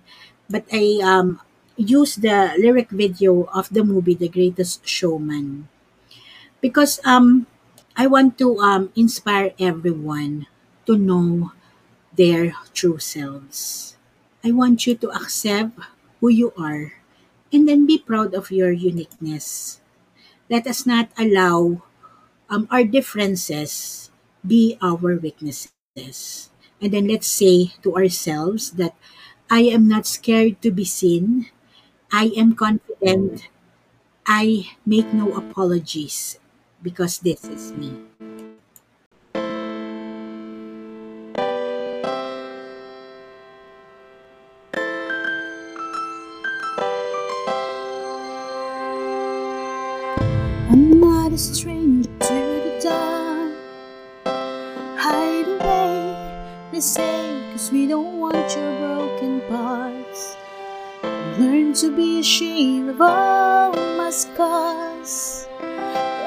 but 0.48 0.64
I 0.72 0.98
um, 1.04 1.40
used 1.76 2.22
the 2.22 2.56
lyric 2.56 2.88
video 2.88 3.44
of 3.52 3.68
the 3.68 3.84
movie 3.84 4.16
The 4.16 4.32
Greatest 4.32 4.88
Showman 4.88 5.68
because 6.60 7.00
um, 7.04 7.46
I 7.96 8.06
want 8.06 8.38
to 8.38 8.58
um, 8.58 8.92
inspire 8.96 9.52
everyone 9.60 10.46
to 10.86 10.96
know 10.96 11.52
their 12.16 12.54
true 12.72 12.98
selves. 12.98 13.96
I 14.44 14.52
want 14.52 14.86
you 14.86 14.94
to 14.96 15.10
accept 15.12 15.78
who 16.20 16.28
you 16.28 16.52
are 16.58 16.94
and 17.52 17.68
then 17.68 17.86
be 17.86 17.98
proud 17.98 18.34
of 18.34 18.50
your 18.50 18.72
uniqueness. 18.72 19.80
Let 20.50 20.66
us 20.66 20.86
not 20.86 21.10
allow 21.18 21.82
um, 22.50 22.68
our 22.70 22.84
differences 22.84 24.10
be 24.46 24.78
our 24.82 25.16
weaknesses. 25.16 26.50
And 26.84 26.92
then 26.92 27.08
let's 27.08 27.26
say 27.32 27.72
to 27.80 27.96
ourselves 27.96 28.76
that 28.76 28.92
I 29.48 29.62
am 29.72 29.88
not 29.88 30.04
scared 30.04 30.60
to 30.60 30.70
be 30.70 30.84
seen. 30.84 31.48
I 32.12 32.32
am 32.36 32.54
confident. 32.54 33.48
I 34.26 34.76
make 34.86 35.12
no 35.14 35.32
apologies 35.34 36.40
because 36.82 37.20
this 37.20 37.44
is 37.44 37.72
me. 37.74 37.96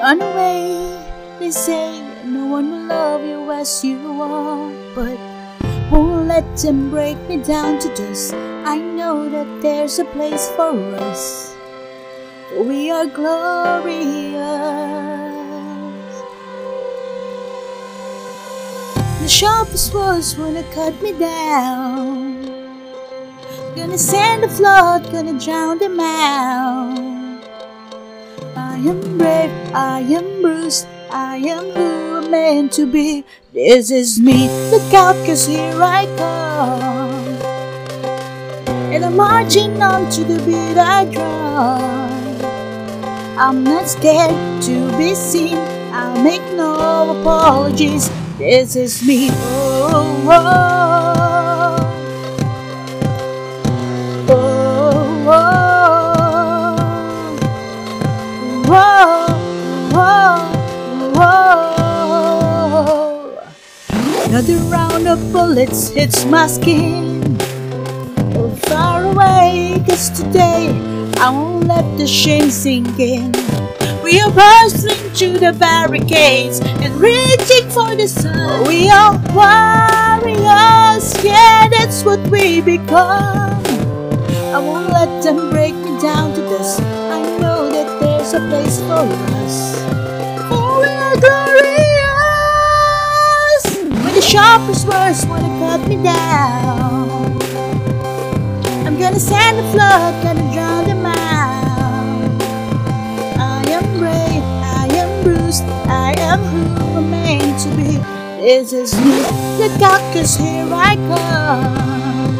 Run 0.08 0.22
away, 0.22 1.36
they 1.38 1.50
say, 1.50 2.00
no 2.24 2.46
one 2.46 2.70
will 2.70 2.86
love 2.86 3.22
you 3.26 3.52
as 3.52 3.84
you 3.84 3.98
are, 4.22 4.72
but 4.94 5.18
won't 5.92 6.28
let 6.28 6.56
them 6.56 6.88
break 6.88 7.18
me 7.28 7.36
down 7.36 7.78
to 7.80 7.94
dust. 7.94 8.32
I 8.64 8.78
know 8.78 9.28
that 9.28 9.60
there's 9.60 9.98
a 9.98 10.06
place 10.06 10.48
for 10.56 10.72
us. 10.96 11.54
We 12.56 12.90
are 12.90 13.04
glorious. 13.04 14.32
The 19.20 19.28
sharpest 19.28 19.92
words 19.92 20.38
wanna 20.38 20.64
cut 20.72 21.02
me 21.02 21.12
down. 21.12 22.48
Gonna 23.76 23.98
send 23.98 24.42
a 24.44 24.48
flood, 24.48 25.12
gonna 25.12 25.38
drown 25.38 25.76
them 25.76 26.00
out. 26.00 27.17
I 28.78 28.80
am 28.80 29.18
brave, 29.18 29.50
I 29.74 29.98
am 29.98 30.40
bruised, 30.40 30.86
I 31.10 31.38
am 31.38 31.64
who 31.72 32.18
I'm 32.18 32.30
meant 32.30 32.70
to 32.74 32.86
be. 32.86 33.24
This 33.52 33.90
is 33.90 34.20
me, 34.20 34.46
look 34.70 34.94
out, 34.94 35.16
cause 35.26 35.48
here 35.48 35.82
I 35.82 36.06
come. 36.16 37.26
And 38.94 39.04
I'm 39.04 39.16
marching 39.16 39.82
on 39.82 40.08
to 40.12 40.22
the 40.22 40.38
beat 40.46 40.78
I 40.78 41.06
drum. 41.06 42.38
I'm 43.36 43.64
not 43.64 43.88
scared 43.88 44.62
to 44.62 44.96
be 44.96 45.12
seen. 45.16 45.58
I'll 45.92 46.22
make 46.22 46.44
no 46.54 47.18
apologies. 47.20 48.08
This 48.38 48.76
is 48.76 49.02
me. 49.04 49.28
Oh, 49.32 50.24
oh, 50.24 50.30
oh. 50.30 50.87
Another 64.38 64.58
round 64.70 65.08
of 65.08 65.32
bullets 65.32 65.88
hits 65.88 66.24
my 66.24 66.46
skin. 66.46 67.36
Oh, 68.36 68.54
far 68.68 69.02
away, 69.02 69.82
cause 69.84 70.10
today 70.10 70.70
I 71.18 71.28
won't 71.30 71.66
let 71.66 71.82
the 71.98 72.06
shame 72.06 72.48
sink 72.48 73.00
in. 73.00 73.32
We 74.00 74.20
are 74.20 74.30
bursting 74.30 75.10
through 75.10 75.38
the 75.40 75.56
barricades 75.58 76.60
and 76.60 76.94
reaching 77.00 77.68
for 77.68 77.96
the 77.96 78.06
sun. 78.06 78.64
We 78.68 78.88
are 78.88 79.18
warriors, 79.34 81.06
yeah, 81.24 81.66
that's 81.66 82.04
what 82.04 82.20
we 82.30 82.60
become. 82.60 83.58
I 84.54 84.60
won't 84.60 84.90
let 84.90 85.20
them 85.24 85.50
break 85.50 85.74
me 85.74 86.00
down 86.00 86.32
to 86.34 86.42
dust. 86.42 86.80
I 86.80 87.22
know 87.40 87.72
that 87.72 88.00
there's 88.00 88.34
a 88.34 88.38
place 88.46 88.78
for 88.82 89.02
us. 89.42 90.07
Sharpest 94.28 94.86
words 94.86 95.24
wanna 95.24 95.48
cut 95.58 95.88
me 95.88 95.96
down. 96.02 97.32
I'm 98.86 98.98
gonna 98.98 99.18
send 99.18 99.58
a 99.58 99.72
flood, 99.72 100.22
gonna 100.22 100.52
drown 100.52 100.84
them 100.84 101.06
out. 101.06 102.42
I 103.38 103.64
am 103.76 103.84
brave, 103.98 104.44
I 104.80 104.86
am 105.00 105.24
bruised, 105.24 105.64
I 105.88 106.12
am 106.18 106.40
who 106.40 106.98
I'm 106.98 107.10
meant 107.10 107.58
to 107.62 107.68
be. 107.74 107.96
This 108.42 108.74
is 108.74 108.94
me, 109.00 109.16
look 109.60 109.80
out, 109.80 110.02
here 110.12 110.68
I 110.74 110.96
come. 111.08 112.38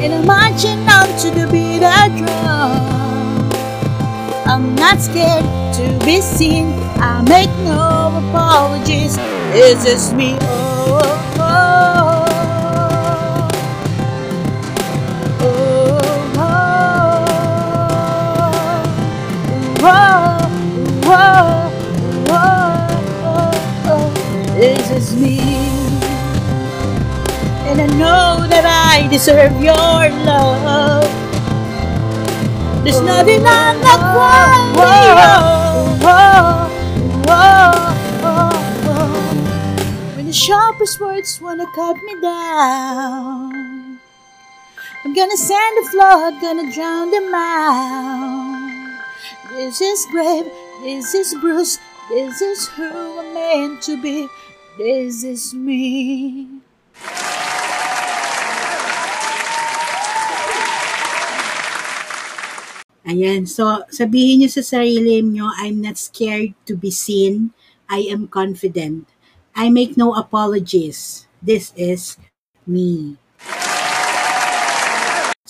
And 0.00 0.14
I'm 0.14 0.26
marching 0.26 0.88
on 0.88 1.08
to 1.20 1.30
the 1.38 1.46
beat 1.52 1.82
I 1.84 2.08
drum. 2.16 2.80
I'm 4.46 4.74
not 4.74 5.00
scared 5.00 5.44
to 5.74 6.06
be 6.06 6.22
seen, 6.22 6.72
I 6.96 7.20
make 7.28 7.50
no 7.68 8.24
apologies. 8.24 9.18
This 9.52 9.84
is 9.84 10.14
me, 10.14 10.38
oh, 10.42 11.02
oh, 11.40 12.24
oh. 23.86 24.12
This 24.54 24.90
is 24.90 25.16
me, 25.16 25.40
and 27.66 27.80
I 27.80 27.86
know 27.98 28.46
that 28.46 28.64
I 28.64 29.08
deserve 29.10 29.60
your 29.60 29.74
love. 29.74 31.10
There's 32.84 33.00
nothing 33.00 33.44
I'm 33.44 33.80
not 33.82 34.00
worthy 34.14 34.78
of. 37.32 37.89
The 40.30 40.38
sharpest 40.38 41.02
words 41.02 41.42
wanna 41.42 41.66
cut 41.74 41.98
me 42.06 42.14
down. 42.22 43.98
I'm 45.02 45.10
gonna 45.10 45.34
send 45.34 45.74
a 45.82 45.90
flood, 45.90 46.38
gonna 46.38 46.70
drown 46.70 47.10
them 47.10 47.34
out. 47.34 49.02
This 49.50 49.82
is 49.82 50.06
brave, 50.14 50.46
this 50.86 51.18
is 51.18 51.34
Bruce, 51.42 51.82
this 52.08 52.40
is 52.40 52.68
who 52.78 52.86
I'm 52.86 53.34
meant 53.34 53.82
to 53.90 54.00
be, 54.00 54.30
this 54.78 55.26
is 55.26 55.50
me. 55.50 56.62
Ayan. 63.02 63.50
So, 63.50 63.82
sabihin 63.90 64.46
niyo 64.46 64.50
sa 64.54 64.62
sarili 64.62 65.26
niyo, 65.26 65.50
I'm 65.58 65.82
not 65.82 65.98
scared 65.98 66.54
to 66.70 66.78
be 66.78 66.94
seen. 66.94 67.50
I 67.90 68.06
am 68.06 68.30
confident. 68.30 69.09
I 69.54 69.70
make 69.70 69.96
no 69.96 70.14
apologies. 70.14 71.26
This 71.42 71.72
is 71.76 72.18
me. 72.66 73.16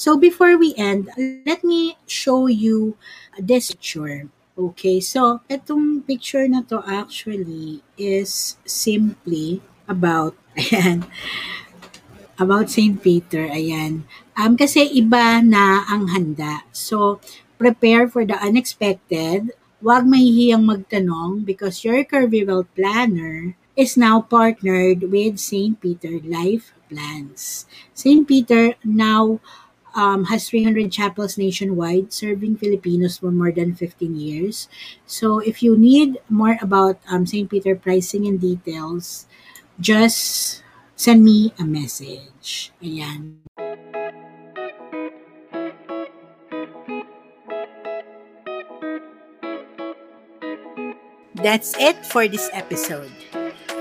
So, 0.01 0.17
before 0.17 0.57
we 0.57 0.73
end, 0.81 1.13
let 1.45 1.61
me 1.61 2.01
show 2.09 2.49
you 2.49 2.97
this 3.37 3.77
picture. 3.77 4.33
Okay, 4.57 4.97
so 5.01 5.45
itong 5.49 6.09
picture 6.09 6.49
na 6.49 6.65
to 6.73 6.81
actually 6.89 7.85
is 8.01 8.57
simply 8.65 9.61
about, 9.85 10.33
ayan, 10.57 11.05
about 12.41 12.73
St. 12.73 12.97
Peter, 12.97 13.45
ayan. 13.53 14.09
Um, 14.33 14.57
kasi 14.57 14.89
iba 14.97 15.45
na 15.45 15.85
ang 15.85 16.09
handa. 16.17 16.65
So, 16.73 17.21
prepare 17.61 18.09
for 18.09 18.25
the 18.25 18.41
unexpected. 18.41 19.53
Huwag 19.85 20.09
mahihiyang 20.09 20.65
magtanong 20.65 21.45
because 21.45 21.85
your 21.85 22.01
Curvy 22.09 22.49
Well 22.49 22.65
Planner 22.73 23.57
is 23.81 23.97
now 23.97 24.21
partnered 24.21 25.09
with 25.09 25.41
St. 25.41 25.81
Peter 25.81 26.21
Life 26.21 26.77
Plans. 26.93 27.65
St. 27.97 28.29
Peter 28.29 28.77
now 28.85 29.41
um, 29.97 30.29
has 30.29 30.53
300 30.53 30.93
chapels 30.93 31.41
nationwide, 31.41 32.13
serving 32.13 32.61
Filipinos 32.61 33.17
for 33.17 33.33
more 33.33 33.51
than 33.51 33.75
15 33.75 34.15
years. 34.15 34.69
So, 35.07 35.41
if 35.41 35.63
you 35.65 35.81
need 35.81 36.21
more 36.29 36.61
about 36.61 37.01
um, 37.09 37.25
St. 37.25 37.49
Peter 37.49 37.75
pricing 37.75 38.29
and 38.29 38.39
details, 38.39 39.25
just 39.81 40.63
send 40.95 41.25
me 41.25 41.57
a 41.59 41.65
message. 41.65 42.77
Ayan. 42.85 43.41
That's 51.41 51.73
it 51.81 52.05
for 52.05 52.29
this 52.29 52.51
episode. 52.53 53.30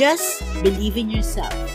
Just 0.00 0.40
believe 0.62 0.96
in 0.96 1.10
yourself. 1.10 1.69